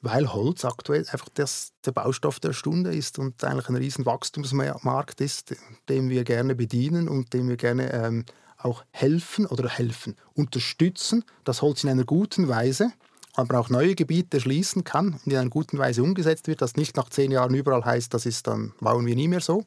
weil 0.02 0.32
Holz 0.32 0.64
aktuell 0.64 1.06
einfach 1.10 1.28
das, 1.34 1.72
der 1.86 1.92
Baustoff 1.92 2.40
der 2.40 2.52
Stunde 2.52 2.94
ist 2.94 3.18
und 3.20 3.42
eigentlich 3.44 3.68
ein 3.68 3.76
riesen 3.76 4.04
Wachstumsmarkt 4.04 5.20
ist, 5.20 5.54
den 5.88 6.10
wir 6.10 6.24
gerne 6.24 6.56
bedienen 6.56 7.08
und 7.08 7.32
dem 7.32 7.48
wir 7.48 7.56
gerne 7.56 7.92
ähm, 7.92 8.24
auch 8.64 8.84
helfen 8.90 9.46
oder 9.46 9.68
helfen, 9.68 10.16
unterstützen, 10.34 11.24
dass 11.44 11.62
Holz 11.62 11.84
in 11.84 11.90
einer 11.90 12.04
guten 12.04 12.48
Weise, 12.48 12.92
aber 13.34 13.58
auch 13.58 13.70
neue 13.70 13.94
Gebiete 13.94 14.40
schließen 14.40 14.84
kann 14.84 15.14
und 15.24 15.32
in 15.32 15.38
einer 15.38 15.50
guten 15.50 15.78
Weise 15.78 16.02
umgesetzt 16.02 16.48
wird, 16.48 16.62
dass 16.62 16.76
nicht 16.76 16.96
nach 16.96 17.08
zehn 17.08 17.30
Jahren 17.30 17.54
überall 17.54 17.84
heißt, 17.84 18.12
das 18.12 18.26
ist 18.26 18.46
dann 18.46 18.72
bauen 18.80 19.06
wir 19.06 19.16
nie 19.16 19.28
mehr 19.28 19.40
so, 19.40 19.64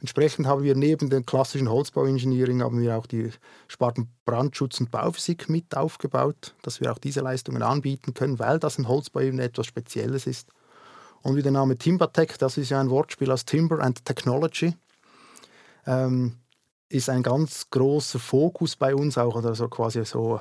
Entsprechend 0.00 0.46
haben 0.46 0.62
wir 0.62 0.74
neben 0.74 1.08
dem 1.08 1.24
klassischen 1.24 1.70
Holzbauengineering 1.70 2.62
haben 2.62 2.80
wir 2.80 2.96
auch 2.96 3.06
die 3.06 3.30
Sparten 3.66 4.10
Brandschutz 4.24 4.78
und 4.80 4.90
Bauphysik 4.90 5.48
mit 5.48 5.76
aufgebaut, 5.76 6.54
dass 6.62 6.80
wir 6.80 6.92
auch 6.92 6.98
diese 6.98 7.20
Leistungen 7.20 7.62
anbieten 7.62 8.12
können, 8.12 8.38
weil 8.38 8.58
das 8.58 8.78
ein 8.78 8.88
Holzbau 8.88 9.20
eben 9.20 9.38
etwas 9.38 9.66
Spezielles 9.66 10.26
ist. 10.26 10.50
Und 11.22 11.36
wie 11.36 11.42
der 11.42 11.52
Name 11.52 11.78
Timbertech, 11.78 12.36
das 12.38 12.58
ist 12.58 12.70
ja 12.70 12.80
ein 12.80 12.90
Wortspiel 12.90 13.30
aus 13.30 13.46
Timber 13.46 13.80
and 13.80 14.04
Technology, 14.04 14.76
ähm, 15.86 16.36
ist 16.88 17.08
ein 17.08 17.22
ganz 17.22 17.68
großer 17.70 18.18
Fokus 18.18 18.76
bei 18.76 18.94
uns 18.94 19.18
auch, 19.18 19.34
oder 19.34 19.54
so 19.54 19.68
quasi 19.68 20.04
so, 20.04 20.40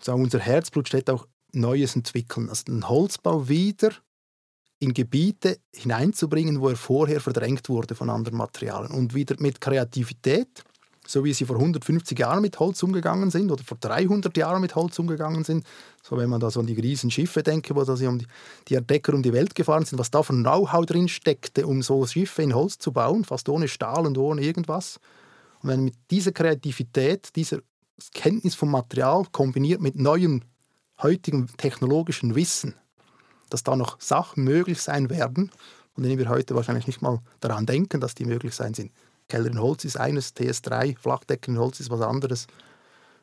so 0.00 0.12
unser 0.14 0.40
Herzblut 0.40 0.88
steht 0.88 1.10
auch 1.10 1.26
Neues 1.52 1.96
entwickeln. 1.96 2.48
Also 2.48 2.64
den 2.64 2.88
Holzbau 2.88 3.48
wieder 3.48 3.92
in 4.78 4.94
Gebiete 4.94 5.58
hineinzubringen, 5.74 6.60
wo 6.60 6.70
er 6.70 6.76
vorher 6.76 7.20
verdrängt 7.20 7.68
wurde 7.68 7.94
von 7.94 8.08
anderen 8.08 8.38
Materialien. 8.38 8.92
Und 8.92 9.14
wieder 9.14 9.36
mit 9.38 9.60
Kreativität, 9.60 10.64
so 11.06 11.22
wie 11.24 11.34
sie 11.34 11.44
vor 11.44 11.56
150 11.56 12.18
Jahren 12.18 12.40
mit 12.40 12.58
Holz 12.58 12.82
umgegangen 12.82 13.30
sind 13.30 13.50
oder 13.50 13.62
vor 13.62 13.76
300 13.78 14.34
Jahren 14.36 14.60
mit 14.60 14.74
Holz 14.74 14.98
umgegangen 14.98 15.44
sind. 15.44 15.66
So 16.02 16.16
wenn 16.16 16.30
man 16.30 16.40
da 16.40 16.50
so 16.50 16.60
an 16.60 16.66
die 16.66 16.80
riesen 16.80 17.10
Schiffe 17.10 17.42
denke, 17.42 17.76
wo 17.76 17.84
da 17.84 17.94
sie 17.94 18.06
um 18.06 18.18
die, 18.18 18.26
die 18.68 18.74
Entdecker 18.76 19.12
um 19.12 19.22
die 19.22 19.32
Welt 19.32 19.54
gefahren 19.54 19.84
sind, 19.84 19.98
was 19.98 20.10
da 20.10 20.22
für 20.22 20.32
Know-how 20.32 20.86
drin 20.86 21.08
steckte, 21.08 21.66
um 21.66 21.82
so 21.82 22.06
Schiffe 22.06 22.42
in 22.42 22.54
Holz 22.54 22.78
zu 22.78 22.92
bauen, 22.92 23.24
fast 23.24 23.48
ohne 23.48 23.68
Stahl 23.68 24.06
und 24.06 24.16
ohne 24.16 24.40
irgendwas. 24.40 24.98
Und 25.62 25.68
wenn 25.68 25.84
mit 25.84 25.94
dieser 26.10 26.32
Kreativität, 26.32 27.34
dieser 27.36 27.60
Kenntnis 28.14 28.54
vom 28.54 28.70
Material 28.70 29.24
kombiniert 29.30 29.80
mit 29.80 29.96
neuem 29.96 30.42
heutigen 31.02 31.48
technologischen 31.56 32.34
Wissen, 32.34 32.74
dass 33.50 33.62
da 33.62 33.76
noch 33.76 34.00
Sachen 34.00 34.44
möglich 34.44 34.80
sein 34.80 35.10
werden, 35.10 35.50
von 35.94 36.04
denen 36.04 36.18
wir 36.18 36.28
heute 36.28 36.54
wahrscheinlich 36.54 36.86
nicht 36.86 37.02
mal 37.02 37.20
daran 37.40 37.66
denken, 37.66 38.00
dass 38.00 38.14
die 38.14 38.24
möglich 38.24 38.54
sein 38.54 38.74
sind. 38.74 38.92
Keller 39.28 39.50
in 39.50 39.60
Holz 39.60 39.84
ist 39.84 39.98
eines, 39.98 40.34
TS3, 40.34 40.98
Flachdecken 40.98 41.54
in 41.54 41.60
Holz 41.60 41.80
ist 41.80 41.90
was 41.90 42.00
anderes. 42.00 42.46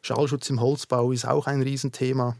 Schallschutz 0.01 0.49
im 0.49 0.61
Holzbau 0.61 1.11
ist 1.11 1.25
auch 1.25 1.47
ein 1.47 1.61
Riesenthema. 1.61 2.35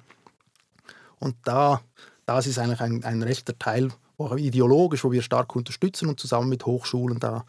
Und 1.20 1.36
da, 1.44 1.82
das 2.26 2.48
ist 2.48 2.60
eigentlich 2.60 2.82
ein, 2.82 3.04
ein 3.04 3.24
rechter 3.24 3.58
Teil, 3.58 3.90
wo 4.18 4.34
ideologisch, 4.36 5.04
wo 5.04 5.12
wir 5.12 5.22
stark 5.22 5.56
unterstützen 5.56 6.08
und 6.10 6.20
zusammen 6.20 6.50
mit 6.50 6.66
Hochschulen 6.66 7.20
da 7.20 7.46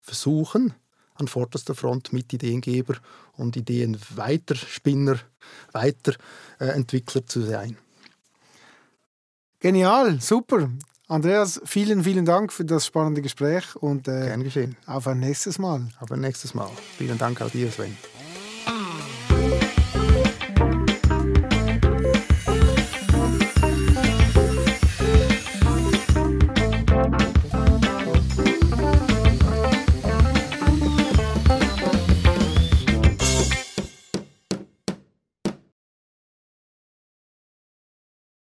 versuchen, 0.00 0.74
an 1.14 1.28
vorderster 1.28 1.74
Front 1.74 2.12
mit 2.12 2.32
Ideengeber 2.32 2.96
und 3.36 3.56
Ideenweiterspinner, 3.56 5.18
Weiterentwickler 5.72 7.26
zu 7.26 7.42
sein. 7.42 7.76
Genial, 9.60 10.20
super. 10.20 10.70
Andreas, 11.08 11.60
vielen, 11.64 12.02
vielen 12.04 12.24
Dank 12.24 12.52
für 12.52 12.64
das 12.64 12.86
spannende 12.86 13.22
Gespräch 13.22 13.76
und 13.76 14.08
äh, 14.08 14.26
Gern 14.26 14.42
geschehen. 14.42 14.76
auf 14.86 15.06
ein 15.06 15.20
nächstes 15.20 15.58
Mal. 15.58 15.86
Auf 16.00 16.10
ein 16.10 16.20
nächstes 16.20 16.54
Mal. 16.54 16.70
Vielen 16.96 17.18
Dank 17.18 17.40
auch 17.42 17.50
dir, 17.50 17.70
Sven. 17.70 17.96